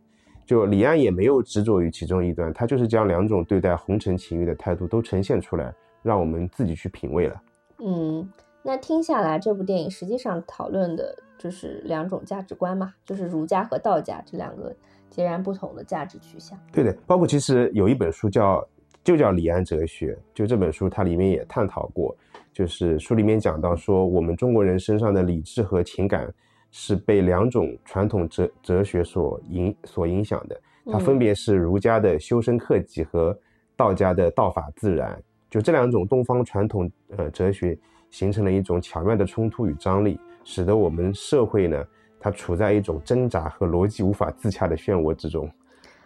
[0.45, 7.41] 就李安也没有执着于其中一端，他就是将两种对待红尘情欲的态度都呈现出来，让我们自己去品味了。
[7.80, 14.72] 嗯，那听下来，这部电影实际上讨论的就是两种价值观嘛，就是儒家和道家这两个
[15.09, 16.55] 截然不同的价值取向。
[16.72, 18.63] 对的，包括其实有一本书叫
[19.06, 22.14] 就叫《李安哲学》，就这本书它里面也探讨过，
[22.51, 26.28] 就是书里面讲到说，我们中国人身上的理智和情感
[26.72, 30.60] 是被两种传统哲哲学所影所影响的，
[30.91, 33.38] 它分别是儒家的修身克己和
[33.78, 35.22] 道家的道法自然。
[35.51, 37.78] 就这两种东方传统呃哲学
[38.10, 41.86] 形成了一种巧妙的冲突与张力，使得我们社会呢，
[42.20, 45.47] 它处在一种挣扎和逻辑无法自洽的漩涡之中。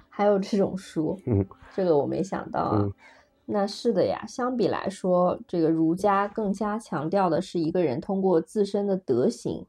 [0.09, 1.45] 还有这种书，嗯，
[1.75, 2.89] 这个我没想到啊。
[3.45, 9.65] 那是的呀，相比来说，这个儒家更加强调的是一个人通过自身的德行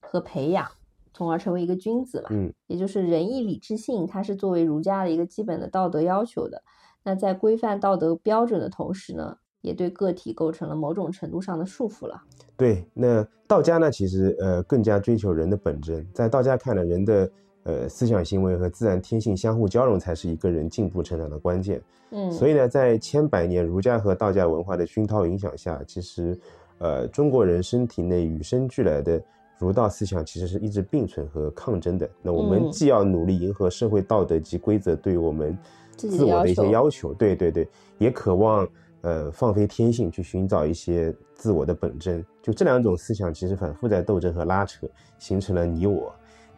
[0.00, 0.68] 和培养，
[1.14, 2.28] 从而成为一个君子嘛。
[2.32, 6.62] 嗯，也就是仁义礼智信，它是作为儒家的一个基本的道德要求的。
[7.02, 12.22] 那在规范道德标准的同时呢，也对个体构成了某种程度上的束缚了。
[12.58, 17.30] 对，那道家呢，其实呃更加追求人的本真，在道家看来，人的
[17.64, 21.82] 呃思想行为和自然天性相互交融，才是一个人进步成长的关键。
[22.10, 26.38] 嗯，所以呢，在千百年儒家和道家文化的熏陶影响下，其实
[26.78, 29.20] 呃中国人身体内与生俱来的
[29.58, 32.08] 儒道思想，其实是一直并存和抗争的。
[32.22, 35.58] 那我们既要努力迎合社会道德及规则对我们。
[35.96, 38.68] 自我的一些要求，对对对，也渴望
[39.02, 42.20] 呃放飞天性，去寻找一些自我的本真。
[42.42, 44.88] 就这两种思想，其实反复在斗争和拉扯，
[45.20, 46.12] 形成了你我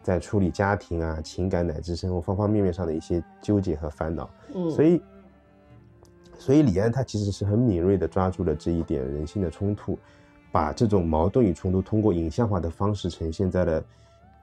[0.07, 4.29] 在处理家庭啊、情感乃至生活方方面面上的一些纠结和烦恼。
[4.55, 5.01] 嗯，所以，
[6.39, 9.99] 所以李安他其实是很敏锐的抓住了这一点人性的冲突，
[10.49, 13.83] 把这种矛盾与冲突通过影像化的方式呈现在了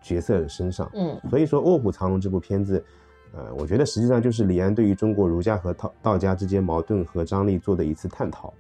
[0.02, 0.86] 角色身上。
[0.92, 2.84] 嗯，所以说《卧虎藏龙》这部片子。
[3.32, 8.52] 呃，我觉得实际上就是李安对于中国儒家和道道家之间矛盾和张力做的一次探讨。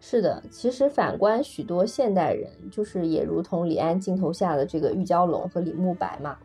[0.00, 6.36] 是的，其实反观许多现代人，就是也如同李安镜头下的这个玉娇龙和李慕白嘛，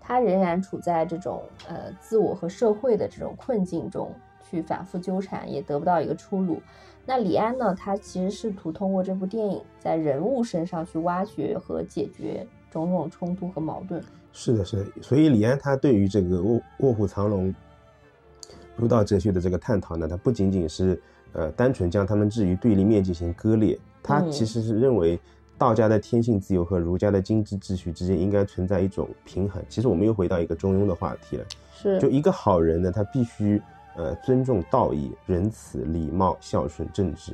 [0.00, 4.10] 他仍然处在这种呃自我和社会的这种困境中
[4.42, 6.60] 去反复纠缠，也得不到一个出路。
[7.04, 14.02] 那李安呢，他其实试图通过这部电影在人物身上去挖掘和解决种种冲突和矛盾。
[14.32, 17.54] 是的，是的，所以李安他对于这个卧卧虎藏龙
[18.74, 20.98] 儒道哲学的这个探讨呢，他不仅仅是
[21.32, 25.18] 呃单纯将他们置于对立面进行割裂，他其实是认为
[25.58, 29.62] 道家的天性自由和儒家的经济秩序之间应该存在一种平衡。
[29.68, 33.60] 其实我们又回到一个中庸的话题了，是就一个好人呢，他必须
[33.96, 37.32] 呃尊重道义、仁慈、礼貌、孝顺、正直，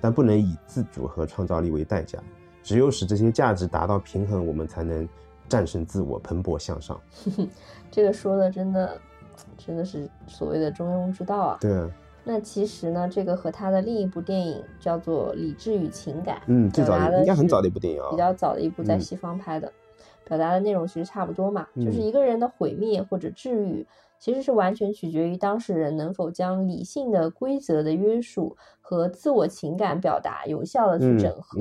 [0.00, 2.18] 但不能以自主和创造力为代价。
[2.62, 5.08] 只有使这些价值达到平衡，我们才能。
[5.48, 7.00] 战胜自我，蓬勃向上。
[7.88, 9.00] 这个说的真的，
[9.56, 11.58] 真的是所谓的中庸之道啊。
[11.60, 11.88] 对啊。
[12.28, 19.72] 那其实呢，这个和他的另一部电影叫做《理智与情感》，嗯，最早的应该很早的一部电影啊，比较早的一部在西方拍的，
[20.24, 23.86] 表达的内容其实差不多嘛，就是一个人的毁灭或者治愈，
[24.18, 31.60] 其实是完全取决于当事人能否将理性的规则的约束和自我情感表达有效的去整合。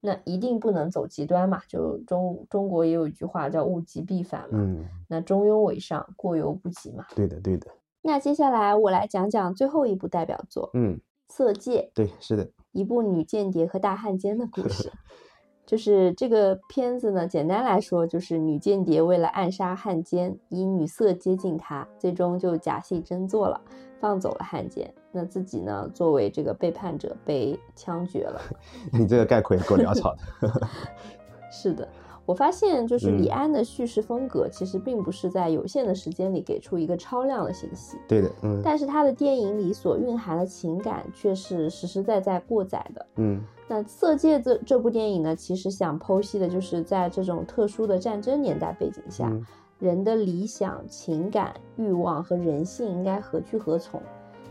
[0.00, 7.04] 那一定不能走极端嘛，就中中国也有一句话叫物极必反嘛，嗯，那中庸为上，过犹不及嘛。
[7.16, 7.66] 对的，对的。
[8.06, 11.00] 那接下来我来讲讲最后一部代表作，嗯，
[11.30, 11.90] 色戒。
[11.94, 14.92] 对，是的，一部女间谍和大汉奸的故事。
[15.64, 23.58] 就是这个片子呢，简单来说就是女间谍为了暗杀汉奸，以女色接近他，最终就假戏真做了，
[23.98, 24.92] 放走了汉奸。
[25.10, 28.38] 那自己呢，作为这个背叛者被枪决了。
[28.92, 30.50] 你这个概括也够潦草的。
[31.50, 31.88] 是的。
[32.26, 37.98] 我发现，就是李安的叙事风格，其实并不是在有限的时间里给出一个超量的信息。
[38.08, 38.60] 对的，嗯。
[38.64, 43.06] 但是他的电影里所蕴含的情感，却是实实在在过载的。
[43.16, 43.40] 嗯。
[43.68, 49.30] 那《色戒》这这部电影呢，其实想剖析的就是在这种特殊的战争年代背景下，
[49.78, 54.00] 人的理想、情感、欲望和人性应该何去何从。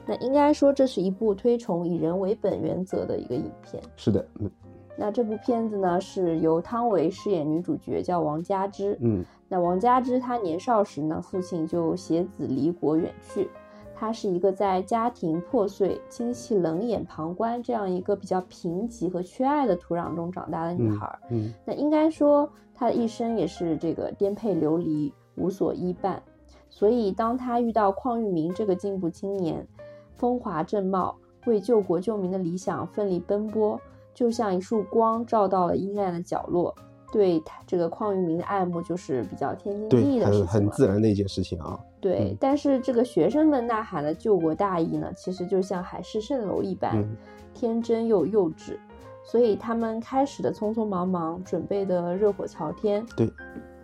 [0.06, 3.82] 那应该说，这是一部推崇以人为本原则的一个影片。
[3.96, 4.52] 是的，嗯。
[4.96, 8.96] 那这部片子呢，是由汤唯饰演女主角，叫王佳芝。
[9.02, 13.50] 嗯，那王佳芝她年少时呢，父亲就携子离国远去，
[13.96, 21.20] 她是一个在家庭破碎、亲戚冷眼旁观这样一个比较贫瘠和缺爱的土壤中长大的女孩。
[21.32, 26.22] 嗯，那应该说她的一生也是这个颠沛流离、无所依伴。
[26.70, 29.68] 所以当她遇到邝裕民这个进步青年，
[30.14, 31.16] 风华正茂，
[31.48, 33.82] 为救国救民的理想奋力奔波。
[34.14, 36.74] 就像一束光照到了阴暗的角落，
[37.12, 40.48] 对他这个邝裕民的爱慕就是比较天经地义的事情了。
[40.48, 41.80] 很自然的一件事情啊。
[42.00, 47.16] 对，嗯但是这个学生们呐喊的救国大义呢，其实就像海市蜃楼一般，嗯
[47.54, 48.78] 天真又幼稚，
[49.24, 53.32] 所以他们开始的匆匆忙忙，准备的热火朝天，对，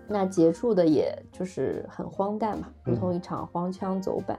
[0.07, 4.37] 那结束的也就是很荒诞嘛，如嗯同一场荒腔走板。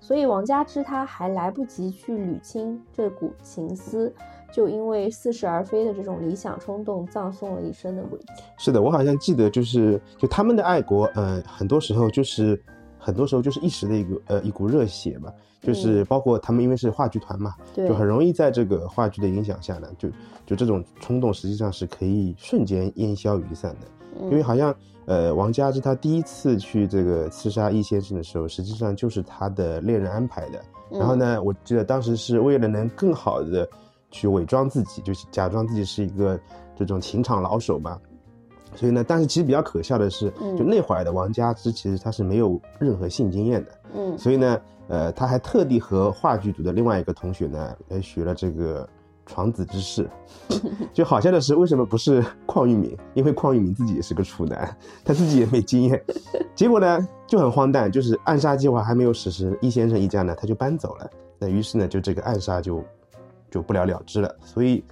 [0.00, 4.12] 所以王佳芝他还来不及去捋清这股情思，
[4.52, 8.26] 就因为似是而非的这种理想冲动，葬送了一生的轨迹。
[8.58, 12.60] 是的，我好像记得就是就他们的爱国，呃，很多时候就是
[12.98, 20.08] 很多时候就是一时的一个呃一股热血嘛，就是包括他们因为是话剧团嘛，对，就很容易在这个话剧的影响下呢，就
[20.44, 23.86] 就这种冲动实际上是可以瞬间烟消云散的。
[24.24, 24.74] 因为嗯好像
[25.06, 30.60] 呃王佳芝她第一次去这个刺杀易先生的时候，实际上就是他的恋人安排的。
[30.90, 33.66] 然后嗯呢，我记得当时是为了能更好的
[34.10, 36.38] 去伪装自己，就是假装自己是一个
[36.76, 37.98] 这种情场老手嘛。
[38.76, 48.88] 所以呢，但是其实比较可笑的是，嗯就那会儿的王佳芝其实她是没有任何性经验的，嗯所以呢，呃，她还特地和话剧组的另外一个同学呢来学了这个
[49.26, 50.08] 床子之事。
[50.94, 52.96] 就好笑的是，为什么不是邝裕民？
[53.14, 56.00] 因为邝裕民自己也是个处男，他自己也没经验。
[56.54, 61.10] 结果呢，就很荒诞，就是暗杀计划还没有实施，易先生一家呢他就搬走了。
[61.40, 62.84] 那于是呢，就这个暗杀就
[63.50, 64.34] 就不了了之了。
[64.40, 64.84] 所以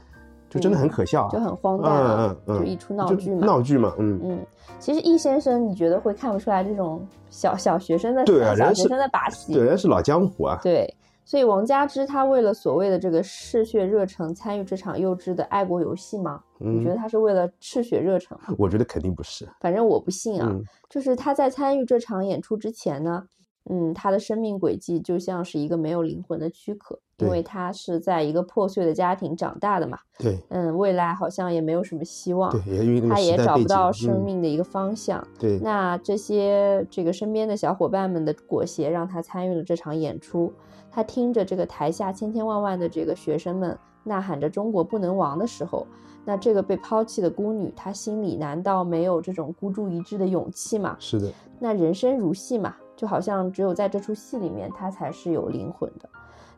[0.50, 3.46] 就真的很可笑啊，就很荒诞啊，嗯嗯嗯就一出闹剧嘛。
[3.46, 4.20] 闹剧嘛，嗯。
[4.22, 4.46] 嗯，
[4.78, 9.52] 其实易先生，你觉得会看不出来这种小小学生的对啊小学生的把戏？
[9.52, 10.58] 对，人是老江湖啊。
[10.62, 10.94] 对
[11.24, 16.40] 所以王佳芝他为了所谓的这个嗜血热诚参与这场幼稚的爱国游戏吗？
[16.56, 18.38] 你觉得嗯，他是为了嗜血热诚？
[18.56, 19.46] 我觉得肯定不是。
[19.60, 20.48] 反正我不信啊。
[20.50, 23.22] 嗯就是他在参与这场演出之前呢，
[23.68, 35.26] 嗯，他的生命轨迹就像是一个没有灵魂的躯壳，因为他是在一个破碎的家庭长大的嘛，对嗯，未来好像也没有什么希望，对，也因为那个他也找不到生命的一个方向。
[35.38, 40.52] 对，那这些这个身边的小伙伴们的裹挟，让他参与了这场演出。
[40.90, 45.86] 他听着这个台下千千万万的这个学生们呐喊着“中国不能亡”的时候，
[46.24, 50.96] 那这个被抛弃的孤女，她心里难道没有这种孤注一掷的勇气吗？
[50.98, 56.08] 是的，那人生如戏嘛，就好像只有在这出戏里面，他才是有灵魂的。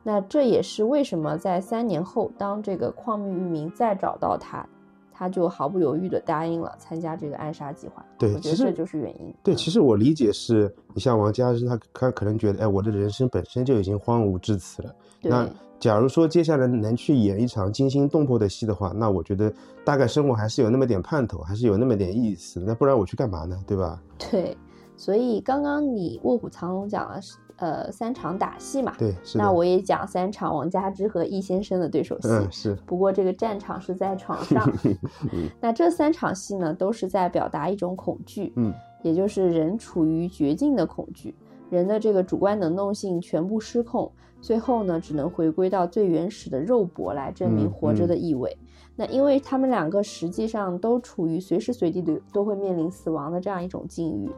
[0.03, 4.66] 那这也是为什么在三年后，当这个邝裕民再找到他，
[5.12, 8.03] 他就毫不犹豫地答应了参加这个暗杀计划。
[8.18, 9.34] 对我觉得这就是原因。
[9.43, 14.95] 对，嗯其实我理解是，你像王佳芝，他他可能觉得，哎，我的人生本身就已经荒芜至此了。
[15.20, 15.47] 那
[15.78, 19.53] 假如说接下来能去演一场惊心动魄的戏的话，那我觉得
[19.84, 22.62] 大概生活还是有那么点盼头，还是有那么点意思。
[22.66, 23.62] 那不然我去干嘛呢？
[23.66, 24.03] 对吧？
[24.18, 24.57] 对，
[25.01, 29.38] 所以刚刚你《卧虎藏龙》讲了是呃三场打戏嘛，对，是。
[29.38, 32.28] 那我也讲三场王佳芝和易先生的对手戏。
[32.28, 34.70] 嗯是，不过这个战场是在床上。
[35.32, 41.34] 嗯那这三场戏呢，都是在表达一种恐惧，嗯，也就是人处于绝境的恐惧，
[41.70, 48.55] 人的这个主观能动性全部失控，最后呢，只能回归到最原始的肉搏来证明嗯活着嗯的意味。
[48.96, 54.30] 那因为他们两个实际上都处于随时随地都都会面临死亡的这样一种境遇，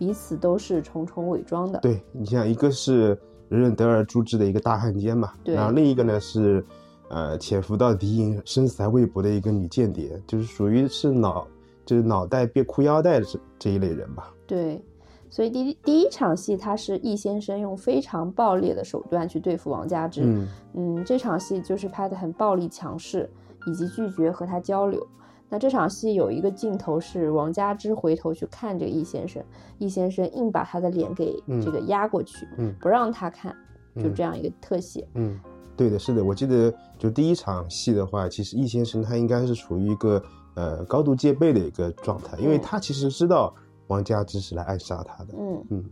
[0.00, 1.78] 彼此都是重重伪装的。
[1.80, 3.08] 对你像一个是
[3.50, 6.64] 人人得而诛之的一个大汉奸嘛，对然后另一个呢是，
[7.10, 11.46] 呃，潜伏到敌营生死还未卜的一个女间谍，就是属于是脑
[11.84, 14.32] 就是脑袋别裤腰带的这这一类人吧。
[14.46, 14.82] 对，
[15.28, 20.22] 所以第第一场戏，他是易先生用非常暴烈的手段去对付王佳芝。
[20.24, 23.28] 嗯嗯，这场戏就是拍的很暴力强势，
[23.66, 25.06] 以及拒绝和他交流。
[25.52, 29.42] 那这场戏有一个镜头是王佳芝回头去看这个易先生，
[29.78, 33.52] 易先生硬把他的脸给嗯这个压过去，嗯不让他看，
[33.96, 35.06] 就嗯这样一个特写。
[35.14, 35.36] 嗯，
[35.76, 40.22] 对的，是的，我记得就第一场戏的话，其实易先生他应该是处于一个
[40.54, 43.52] 呃高度戒备的一个状态，因为嗯他其实知道
[43.88, 45.34] 王佳芝是来暗杀他的。
[45.36, 45.84] 嗯嗯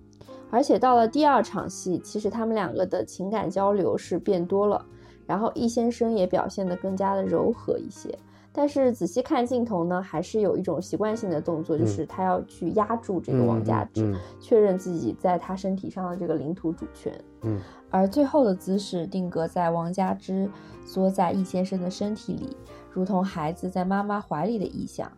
[0.51, 4.87] 而且到了第二场戏，其实他们两个的情感交流是变多了，
[5.27, 8.17] 然后易先生也表现得更加的柔和一些。
[8.59, 17.13] 但是仔细看镜头呢，还是有一种习惯性的动作，就嗯是他要去压住这个王佳芝，嗯确认自己在他身体上的这个领土主权。
[17.43, 20.51] 嗯而最后的姿势定格在王佳芝
[20.85, 22.57] 缩在易先生的身体里，
[22.91, 25.09] 如同孩子在妈妈怀里的意象。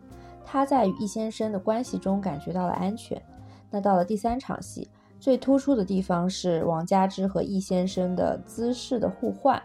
[0.45, 3.19] 他在与易先生的关系中感觉到了安全。
[3.71, 4.87] 那到了第三场戏，
[5.19, 9.59] 最突出的地方是王佳芝和易先生的姿势的互换。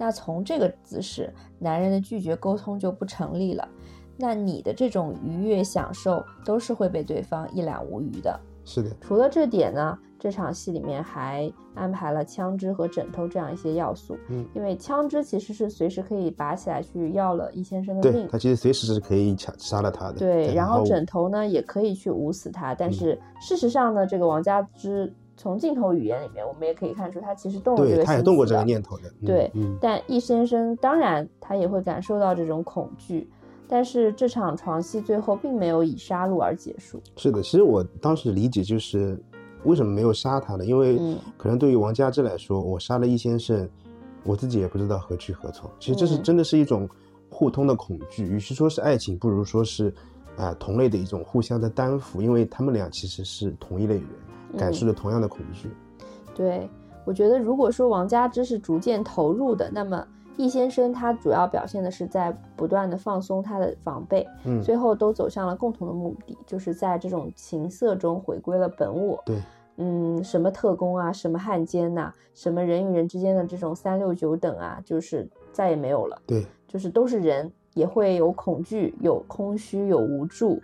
[0.00, 3.68] 那从这个姿势，男人的拒绝沟通就不成立了。
[4.16, 8.40] 那你的这种愉悦享受都是会被对方一览无余的。
[8.64, 14.16] 是的，除了这点呢，这场戏里面还安排了枪支和枕头这样一些要素。
[14.28, 18.28] 嗯，因为枪支其实是随时可以拔起来去要了易先生的对命。
[18.30, 20.14] 他其实随时是可以抢杀了他的。
[20.14, 29.08] 对，然后后枕头呢也可以去捂死他，嗯但是事实上呢，这个王佳芝从镜头语言里面，我们也可以看出他其实动了这对个他也动过这个念头的。
[29.22, 33.26] 嗯对嗯，但易先生当然他也会感受到这种恐惧，
[33.66, 37.00] 但是这场床戏最后并没有以杀戮而结束。
[37.16, 37.40] 是的。
[37.40, 39.18] 其实我当时理解就是
[39.64, 40.66] 为什么没有杀他呢？
[40.66, 43.66] 因为嗯可能对于王佳芝来说，我杀了易先生，
[44.24, 45.70] 我自己也不知道何去何从。
[45.80, 46.86] 其实这是嗯真的是一种
[47.30, 49.90] 互通的恐惧，与其说是爱情，不如说是
[50.36, 54.04] 啊、同类的一种互相的担负，因为他们俩其实是同一类人，
[54.58, 55.70] 感受嗯着同样的恐惧。
[56.34, 56.68] 对，
[57.04, 69.22] 我觉得如果说王佳芝是逐渐投入的，那么易先生他主要表现的是在不断的放松他的防备，嗯，最后都走向了共同的目的，就是在这种情色中回归了本我。
[69.26, 69.42] 对，
[69.76, 80.62] 嗯，什么特工啊，什么汉奸呐、什么人与人之间的这种三六九等啊，就是再也没有了，对，就是都是人，也会有恐惧，有空虚，有无助，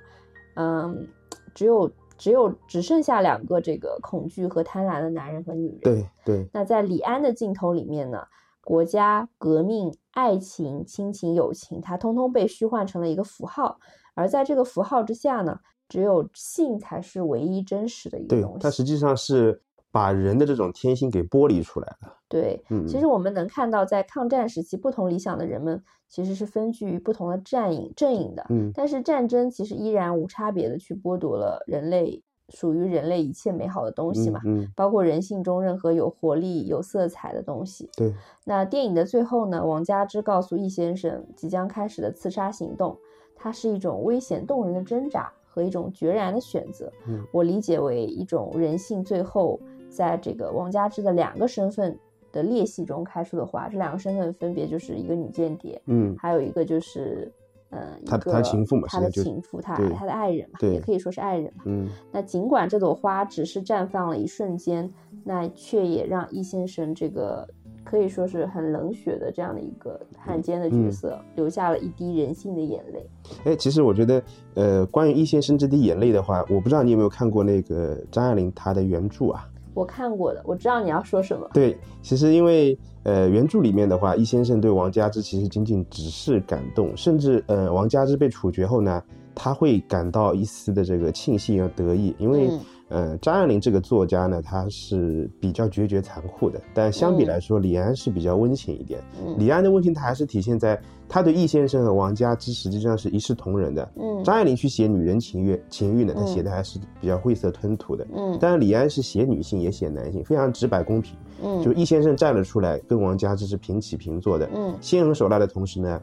[0.54, 1.06] 嗯，
[1.54, 5.78] 只有只有只剩下两个这个恐惧和贪婪的男人和女人。
[5.80, 8.24] 对，对，那在李安的镜头里面呢，
[8.62, 13.78] 国家、革命、爱情、亲情、友情，它通通被虚幻成了一个符号，
[14.14, 15.58] 而在这个符号之下呢，
[15.88, 18.58] 只有性才是唯一真实的一个对东，西。
[18.60, 19.62] 它实际上是
[19.96, 22.12] 把人的这种天性给剥离出来了。
[22.28, 28.44] 对，嗯，其实我们能看到，在抗战时期，不同理想的人们其实是分居于不同的战营阵营的。
[28.50, 37.88] 嗯，但是战争其实依然无差别的去剥夺了人类属于人类一切美好的东西嘛，嗯，嗯包括人性中任何有活力、有色彩的东西。
[37.96, 38.12] 对，
[38.44, 42.98] 那电影的最后呢，王佳芝告诉易先生，即将开始的刺杀行动，
[43.34, 46.92] 它是一种危险动人的挣扎和一种决然的选择。
[47.06, 49.58] 嗯我理解为一种人性最后
[49.96, 51.98] 在这个王佳芝的两个身份
[52.30, 53.68] 的裂隙中开出的花。
[53.68, 57.32] 这两个身份分别就是一个女间谍，嗯，还有一个就是。
[57.70, 61.64] 呃，一他的情妇嘛他的情妇，他对他的爱人嘛，也可以说是爱人嘛。
[61.66, 64.88] 嗯，那尽管这朵花只是绽放了一瞬间，
[65.24, 67.46] 那却也让易先生这个
[67.84, 73.10] 可以说是很冷血的这样的一个汉奸的角嗯色，留下了一滴人性的眼泪。
[73.44, 74.22] 哎，其实我觉得，
[74.54, 79.44] 呃，关于易先生这滴眼泪的话，我不知道你有没有看过那个张爱玲她的原著啊？
[79.76, 81.46] 我看过的，我知道你要说什么。
[81.52, 89.02] 对，其实因为呃原著里面的话，易先生对王佳芝其实仅仅只是感动，甚至呃王佳芝被处决后呢，
[89.34, 99.00] 他会感到一丝的这个庆幸和得意，因为、嗯呃张爱玲这个作家呢，她是比较决绝残酷的，但相比嗯来说，李安是比较温情一点。
[99.24, 103.90] 嗯李安的温情，他还是体现在他对易先生和王佳芝实际上是一视同仁的。
[103.96, 108.06] 嗯张爱玲去写女人情欲情欲呢，她嗯写的还是比较晦涩吞吐的。
[108.14, 111.16] 嗯但是李安是写女性也写男性，非常直白公平。
[111.42, 116.00] 嗯就易先生站了出来，跟王佳芝是平起平坐的，嗯心狠手辣的同时呢，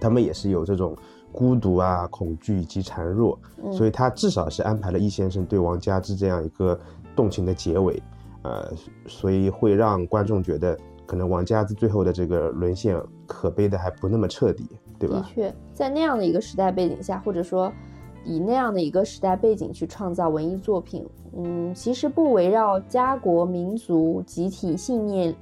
[0.00, 0.96] 他们也是有这种
[1.32, 6.78] 孤独啊、恐惧以及孱弱，嗯所以他至少是安排了易先生对王佳芝这样一个
[7.14, 8.02] 动情的结尾，
[8.42, 8.70] 呃，
[9.06, 10.76] 所以会让观众觉得
[11.06, 14.66] 可能王佳芝最后的这个沦陷可悲的还不那么彻底，
[14.98, 15.16] 对吧？
[15.16, 17.72] 的确，在那样的一个时代背景下，或者说
[18.24, 21.06] 以那样的一个时代背景去创造文艺作品，
[21.36, 25.34] 嗯，其实不围绕家国、民族、集体信念、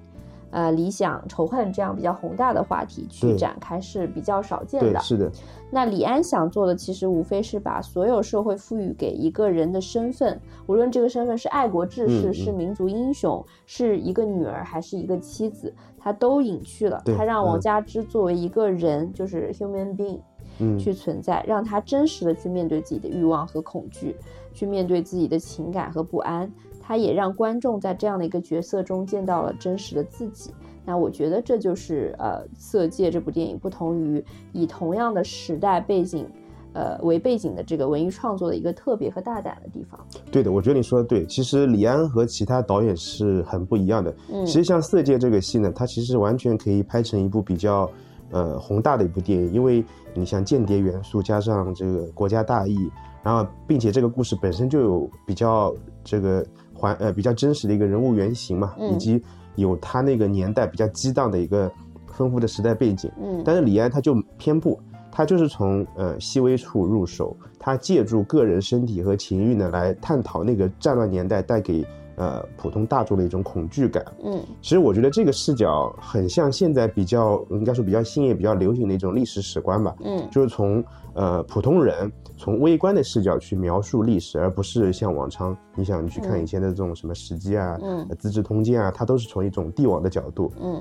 [0.51, 5.01] 呃理想、仇恨这样比较宏大的话题去展开是比较少见，的。
[5.01, 5.30] 是的，
[5.70, 17.03] 那李安想做的，其实无非是把所有社会赋予给一个人的身份，无论这个身份是爱国志士、是民族英雄、是一个女儿还是一个妻子，他都隐去了。
[17.16, 20.20] 他让王嗯佳芝作为一个人，就是 human being
[20.61, 24.16] 嗯，去存在，让他真实的去面对自己的欲望和恐惧，
[24.53, 26.50] 去面对自己的情感和不安。
[26.88, 30.50] 他也让观众在这样的一个角色中见到了真实的自己。
[30.86, 36.26] 那我觉得这就是呃《色戒》这部电影不同于以同样的时代背景，
[36.72, 40.00] 呃为背景的这个文艺创作的一个特别和大胆的地方。
[40.32, 41.26] 对的，我觉得你说的对。
[41.26, 44.16] 其实李安和其他导演是很不一样的。
[44.32, 47.90] 嗯其实像《色戒》这个戏呢，它其实完全可以拍成一部比较
[48.30, 49.84] 呃宏大的一部电影，因为
[50.14, 52.90] 你像间谍元素加上这个国家大义，
[53.22, 56.42] 然后并且这个故事本身就有比较这个
[56.79, 59.21] 环呃比较真实的一个人物原型嘛，嗯以及
[59.57, 61.71] 有他那个年代比较激荡的一个
[62.07, 63.11] 丰富的时代背景。
[63.21, 64.79] 嗯但是李安他就偏不，
[65.11, 71.84] 他就是从呃细微处入手，他借助个人身体和情欲呢来探讨那个战乱年代带给
[72.14, 74.05] 呃普通大众的一种恐惧感。
[74.25, 80.83] 嗯其实我觉得这个视角很像现在比较应该说比较新也比较流行的一种历史史观吧，嗯就是从
[81.18, 90.53] 呃普通人从微观的视角去描述历史，而不是像往常你想你去看嗯以前的这种什么《史记》啊、嗯呃资治通鉴》啊，它都是从一种帝王的角度。
[90.61, 90.80] 嗯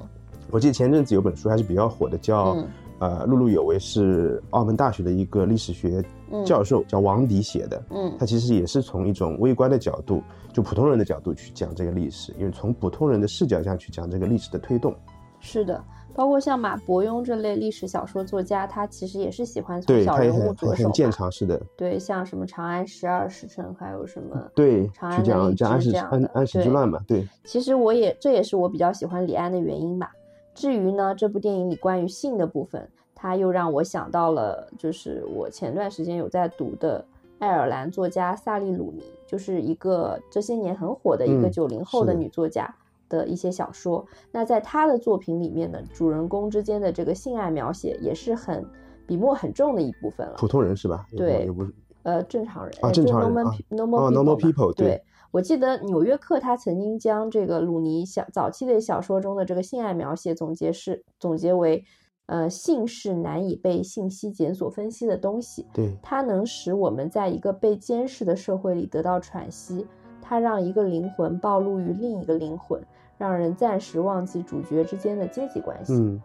[0.52, 2.68] 我记得前阵子有本书还是比较火的，叫、嗯
[3.00, 7.84] 呃碌碌有为，是澳门大学的一个历史学嗯教授，叫王迪写的。
[7.90, 10.22] 嗯他其实也是从一种微观的角度，
[10.54, 14.96] 就普通人的角度去讲这个历史，因为从普通人的视角下去讲这个历史的推动。
[15.40, 15.84] 是的，
[16.18, 30.12] 包括像马伯庸这类历史小说作家，他其实也是喜欢从，小人物着手很很见长式的，对，像什么《长安十二时辰》，还有什么对，长安的荔讲讲安史枝这样的安安史之乱嘛，对，其实我也这也是我比较喜欢李安的原因吧。
[30.56, 37.06] 至于呢，这部电影里关于性的部分，它又让我想到了，就是我前段时间有在读的
[37.38, 42.74] 爱尔兰作家萨利鲁尼，就是一个这些年很火的一个嗯九零后的女作家
[43.10, 44.06] 的一些小说。
[44.32, 48.66] 那在他的作品里面呢，主人公之间的这个性爱描写也是很
[49.06, 50.36] 笔墨很重的一部分了。
[50.38, 51.06] 普通人是吧？
[51.16, 51.74] 对也不是，
[52.04, 55.02] 呃，正常人，啊正常人 normal 啊 normal 哦 people 对。
[55.32, 61.84] 我记得《纽约客》他曾经将这个鲁尼小早期的小说中的这个性爱描写总结是总结为，
[62.28, 69.86] 呃，性是难以被信息检索分析的东西，对，它能使我们在一个被监视的社会里得到喘息，
[70.22, 72.82] 它让一个灵魂暴露于另一个灵魂，
[73.18, 75.94] 让人暂时忘记主角之间的阶级关系。
[75.94, 76.22] 嗯，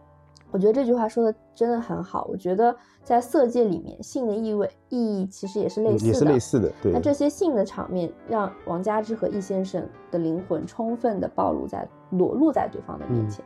[0.51, 2.27] 我觉得这句话说的真的很好。
[2.29, 6.05] 我觉得在色戒里面，性的意味意义其实也是类似的。
[6.05, 13.43] 嗯也是类似的，对那，这些性的场面，让王佳芝和易先生的灵魂充分的暴露在裸露在对方的面嗯前。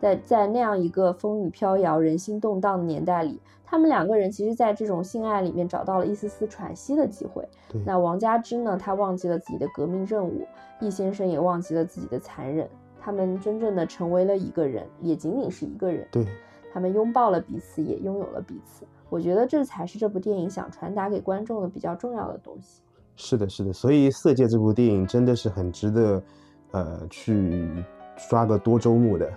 [0.00, 7.48] 在在那样一个风雨飘摇、人心动荡的年代里，他们两个人其实在这种性爱里面找到了一丝丝喘息的机会。
[7.68, 10.46] 对，那王佳芝呢，她忘记了自己的革命任务，
[10.80, 12.68] 易先生也忘记了自己的残忍。
[13.04, 16.08] 他们真正的成为了一个人，也仅仅是一个人。
[16.10, 16.24] 对，
[16.72, 18.86] 他们拥抱了彼此，也拥有了彼此。
[19.10, 22.80] 我觉得这才是这部电影想传达给观众的比较重要的东西。
[23.16, 26.22] 是的，是的，所以《色戒》这部电影真的是很值得，
[26.70, 27.68] 呃，去
[28.16, 29.30] 刷个多周目的。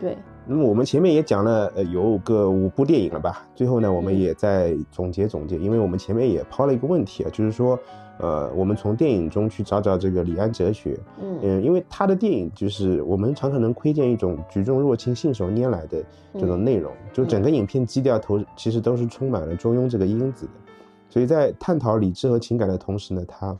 [0.00, 0.16] 对，
[0.46, 3.46] 那么我们前面也讲了，呃，有个五部电影了吧？
[3.54, 7.78] 最后呢，我们嗯也在总结总结，因为我们前面也抛了一个问题啊，就是说，
[8.20, 11.38] 呃，我们从电影中去找找这个李安哲学，嗯。
[11.42, 20.52] 嗯，因为他的电影就是我们常常能窥见一种举重若轻、信手拈来的这种嗯内容，就整个影片基调头其实都是充满了中庸这个因子的，
[21.08, 23.58] 所以在探讨理智和情感的同时呢，他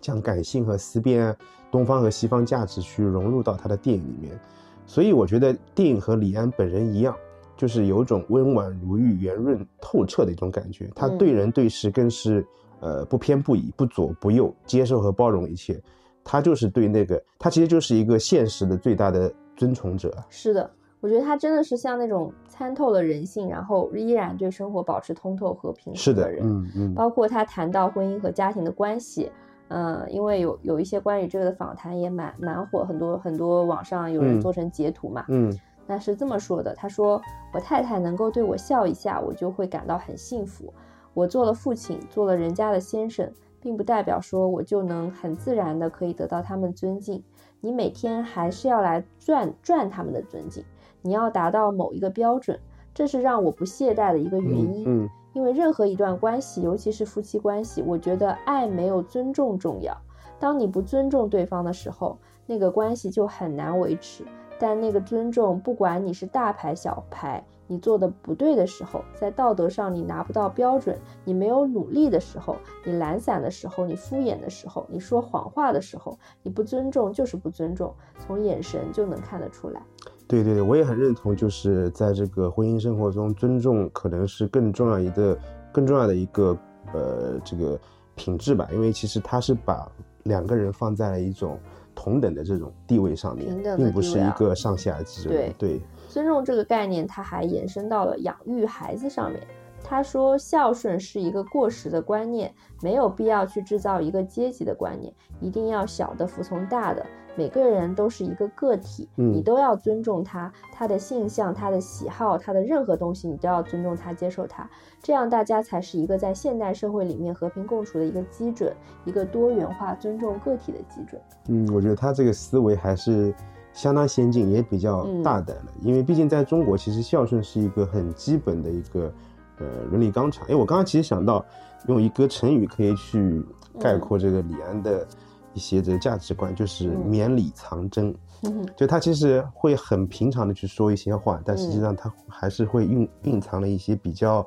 [0.00, 1.36] 将感性和思辨啊、
[1.70, 4.38] 东方和西方价值去融入到他的电影里面，
[4.86, 7.14] 所以我觉得电影和李安本人一样。
[7.56, 12.46] 就是有种温婉如玉、圆润透彻的一种感觉，他嗯对人对事更是
[12.80, 15.80] 呃不偏不倚、不左不右，接受和包容一切。
[16.24, 20.12] 他就是对那个，他其实就是一个现实的最大的尊崇者。
[20.28, 26.42] 是的，我觉得他真的是像那种参透了人性，然后依然对生活保持通透和平是的，衡人。
[26.44, 29.32] 嗯嗯，包括他谈到婚姻和家庭的关系，
[29.68, 35.24] 嗯、因为有有一些关于这个的访谈也蛮蛮火，很多很多网上有人嗯做成截图嘛。
[35.28, 35.56] 嗯
[35.86, 37.18] 那是这么说的，他说
[37.54, 40.70] ：“我太太能够对我笑一下，我就会感到很幸福。
[41.18, 43.28] 我做了父亲，做了人家的先生，
[43.60, 47.20] 并不代表说我就能很自然的可以得到他们尊敬。
[47.60, 50.62] 你每天还是要来赚赚他们的尊敬，
[51.02, 52.56] 你要达到某一个标准，
[52.94, 54.84] 这是让我不懈怠的一个原因。
[54.86, 59.96] 嗯因为任何一段关系，尤其是夫妻关系，我觉得爱没有尊重重要。
[60.38, 62.16] 当你不尊重对方的时候，
[62.46, 64.24] 那个关系就很难维持。
[64.56, 79.80] 但那个尊重，不管你是大牌小牌，你做的不对的时候，在道德上你拿不到标准，你没有努力的时候，你懒散的时候，你敷衍的时候，你说谎话的时候，你不尊重就是不尊重，从眼神就能看得出来。
[80.26, 85.38] 对对对，我也很认同，就是在这个婚姻生活中，尊重可能是更重要一个
[85.72, 86.56] 更重要的一个
[86.92, 87.78] 呃这个
[88.14, 89.90] 品质吧，因为其实它是把
[90.24, 91.58] 两个人放在了一种
[91.94, 99.40] 同等的这种地位上面并不是一个上下级对对，尊重这个概念，它还延伸到了养育孩子上面。
[99.84, 102.52] 他说，孝顺是一个过时的观念，
[102.82, 107.06] 没有必要去制造一个阶级的观念，一定要小的服从大的。
[107.36, 114.68] 每个人都是一个个体，嗯你都要尊重他，他的性向、他的喜好、他的任何东西，你都要尊重他、接受他。
[115.00, 118.74] 这样大家才是一个在现代社会里面和平共处的一个基准，
[119.04, 121.22] 一个多元化、尊重个体的基准。
[121.48, 123.32] 嗯，我觉得他这个思维还是
[123.72, 125.72] 相当先进，也比较嗯大胆了。
[125.82, 129.12] 因为毕竟在中国，其实孝顺是一个很基本的一个
[129.58, 130.46] 呃伦理纲常。
[130.48, 131.44] 哎，我刚刚其实想到
[131.86, 133.44] 用一个成语可以去
[133.78, 135.06] 概括这个李安的
[135.54, 138.14] 一一些这个价值观，就是嗯绵里藏针。
[138.44, 144.46] 嗯就他其实会很平常的去说一些话，但实际嗯上他还是会蕴蕴藏了一些比较，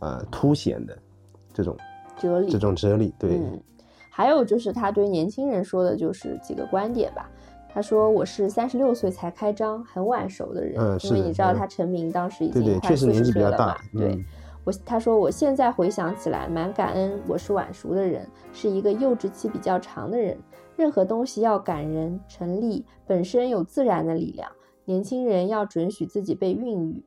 [0.00, 0.94] 呃，凸显的
[1.50, 1.74] 这种
[2.18, 3.14] 哲理这种哲理。
[3.18, 3.58] 对，嗯，
[4.10, 7.30] 还有就是他对年轻人说的就是几个观点吧。
[7.72, 14.12] 他说我是三十六岁才开张，很晚熟的人，嗯是因为你知道嗯他成名当时已经快四年纪比较大十岁了嘛。。
[14.12, 14.24] 对嗯，
[14.64, 20.36] 我，他说我现在回想起来蛮感恩，我是晚熟的人，是一个幼稚期比较长的人。
[20.76, 24.50] 任何东西要感人成立，本身有自然的力量。
[24.86, 27.04] 年轻人要准许自己被孕育。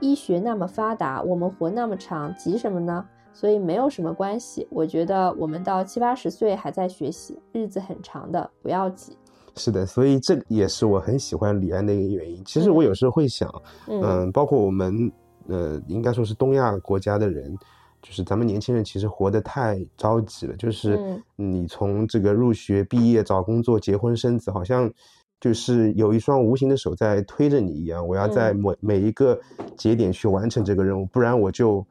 [0.00, 3.04] 医学那么发达，我们活那么长，急什么呢？
[3.32, 4.66] 所以没有什么关系。
[4.70, 9.18] 我觉得我们到七八十岁还在学习，日子很长的，不要急。
[9.56, 12.42] 是的，所以这也是我很喜欢李安的一个原因。
[12.44, 13.50] 其实我有时候会想，
[13.88, 14.02] 嗯。
[14.02, 15.10] 嗯，包括我们，
[15.48, 17.56] 呃，应该说是东亚国家的人，
[18.02, 20.96] 就是咱们年轻人其实活得太着急了，就是
[21.38, 21.62] 嗯。
[21.62, 24.92] 你从这个入学、毕业、找工作、结婚、生子，好像
[25.40, 28.56] 就是有一双无形的手在推着你一样，我要在嗯。
[28.56, 29.40] 每每一个
[29.76, 31.86] 节点去完成这个任务，不然我就，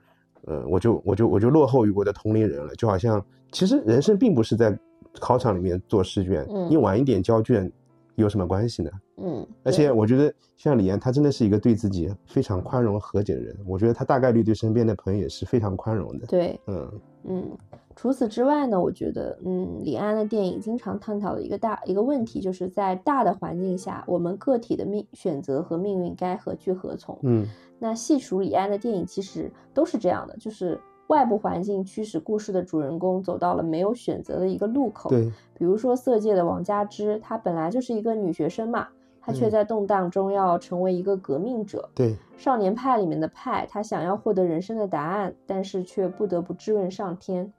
[0.46, 2.74] 呃，我就我就我就落后于我的同龄人了。
[2.76, 4.78] 就好像其实人生并不是在
[5.20, 7.72] 考场里面做试卷，嗯你晚一点交卷
[8.16, 8.92] 有什么关系呢？
[9.18, 13.56] 嗯，而且我觉得像李安，他真的是一个对自己非常宽容和解的人。
[13.66, 16.26] 我觉得他大概率对身边的朋友也是非常宽容的。
[16.28, 16.92] 对，嗯
[17.24, 17.58] 嗯，
[17.96, 27.18] 除此之外呢，我觉得，嗯，李安的电影经常探讨的一个大一个问题，就是在大的环境下，我们个体的命选择和命运该何去何从？
[27.24, 27.48] 嗯
[27.78, 38.88] 那细数李安的电影，其实都是这样的，就是外部环境驱使故事的主人公走到了没有选择的一个路口。，对，比如说《色戒》的王佳芝，她本来就是一个女学生嘛，
[39.22, 41.90] 她却嗯在动荡中要成为一个革命者。
[41.94, 47.52] 对，少年派里面的派，他想要获得人生的答案，但是却不得不质问上天。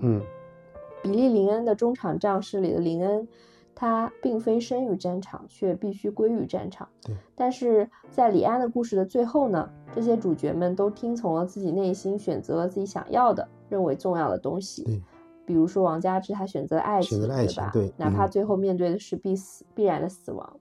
[0.00, 0.22] 嗯
[1.02, 3.28] 比利·林恩的中场战士里的林恩，
[3.76, 6.88] 他并非生于战场，却必须归于战场。
[7.04, 14.82] 对，但是在李安的故事的最后呢，这些主角们都听从了自己内心，选择了自己想要的、认为重要的东西。
[14.82, 15.02] 对，
[15.44, 17.70] 比如说王佳芝，他选择了爱情，选择了爱情吧？
[17.72, 20.58] 对哪怕嗯最后面对的是必死、必然的死亡。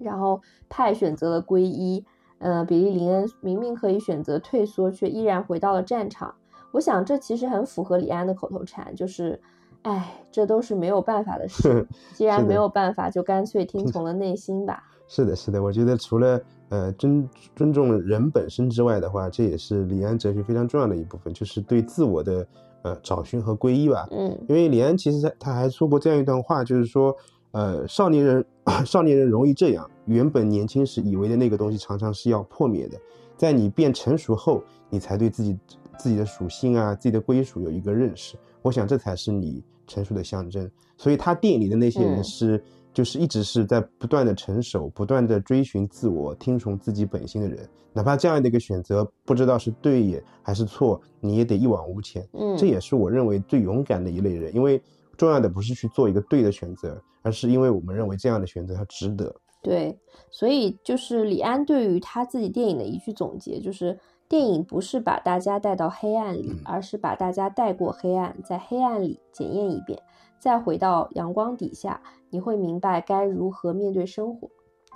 [0.00, 2.04] 然后派选择了皈依，
[2.38, 6.34] 呃，比利·林恩明明可以选择退缩，却依然回到了战场。
[6.72, 9.40] 我想这其实很符合李安的口头禅，就是，
[9.84, 11.86] 哎，这都是没有办法的事。
[12.12, 14.82] 既然没有办法，就干脆听从了内心吧。
[15.08, 15.62] 是的，是的。
[15.62, 16.40] 我觉得除了
[16.70, 22.46] 呃尊尊重人本身之外的话，这也是李安哲学非常重要的一部分，就是对自我的
[22.82, 24.08] 呃找寻和皈依吧。
[24.10, 27.14] 嗯因为李安其实他他还说过这样一段话，就是说，
[27.52, 28.44] 呃，少年人
[28.86, 32.98] 少年人容易这样，原本年轻时以为的那个东西，常常是要破灭的，
[33.36, 35.58] 在你变成熟后，你才对自己
[35.98, 38.38] 自己的属性啊、自己的归属有一个认识。
[38.62, 40.70] 我想这才是你成熟的象征。
[40.96, 47.68] 所以他电影里的那些人嗯是，就是一直是在不断的成熟、不断的追寻自我、听从自己本心的人。
[47.92, 52.26] 哪怕这样的一个选择不知道是对也还是错，你也得一往无前。
[52.32, 54.82] 嗯，这也是我认为最勇敢的一类人，因为
[55.16, 59.32] 重要的不是去做一个对的选择，而是因为我们认为这样的选择它值得。
[59.62, 59.96] 对，
[60.28, 63.98] 所以就是李安对于他自己电影的一句总结，就是
[64.34, 69.96] 电影不是把大家带到黑暗里，而是把大家带过黑暗，在黑暗里检验一遍，
[70.40, 74.50] 再回到阳光底下，你会明白该如何面对生活。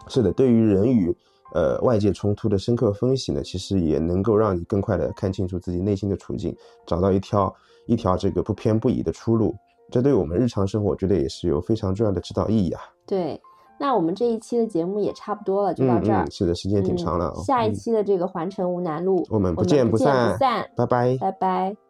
[0.08, 1.16] 是的，对于人与
[1.54, 6.52] 呃外界冲突的深刻分析呢，其实也能够让你更快的看清楚自己内心的处境，
[6.84, 7.54] 找到一条
[7.86, 9.54] 一条这个不偏不倚的出路。
[9.92, 12.82] 这对我们日常生活，我觉得也是有非常重要的指导意义啊。
[13.06, 13.40] 对，
[13.78, 16.24] 那我们这一期的节目也差不多了，就到嗯这儿。
[16.24, 17.42] 嗯，是的，时间挺嗯长了哦。
[17.44, 21.16] 下一嗯期的这个环城无难路，我们不见不散不散，拜拜。
[21.18, 21.87] 拜拜。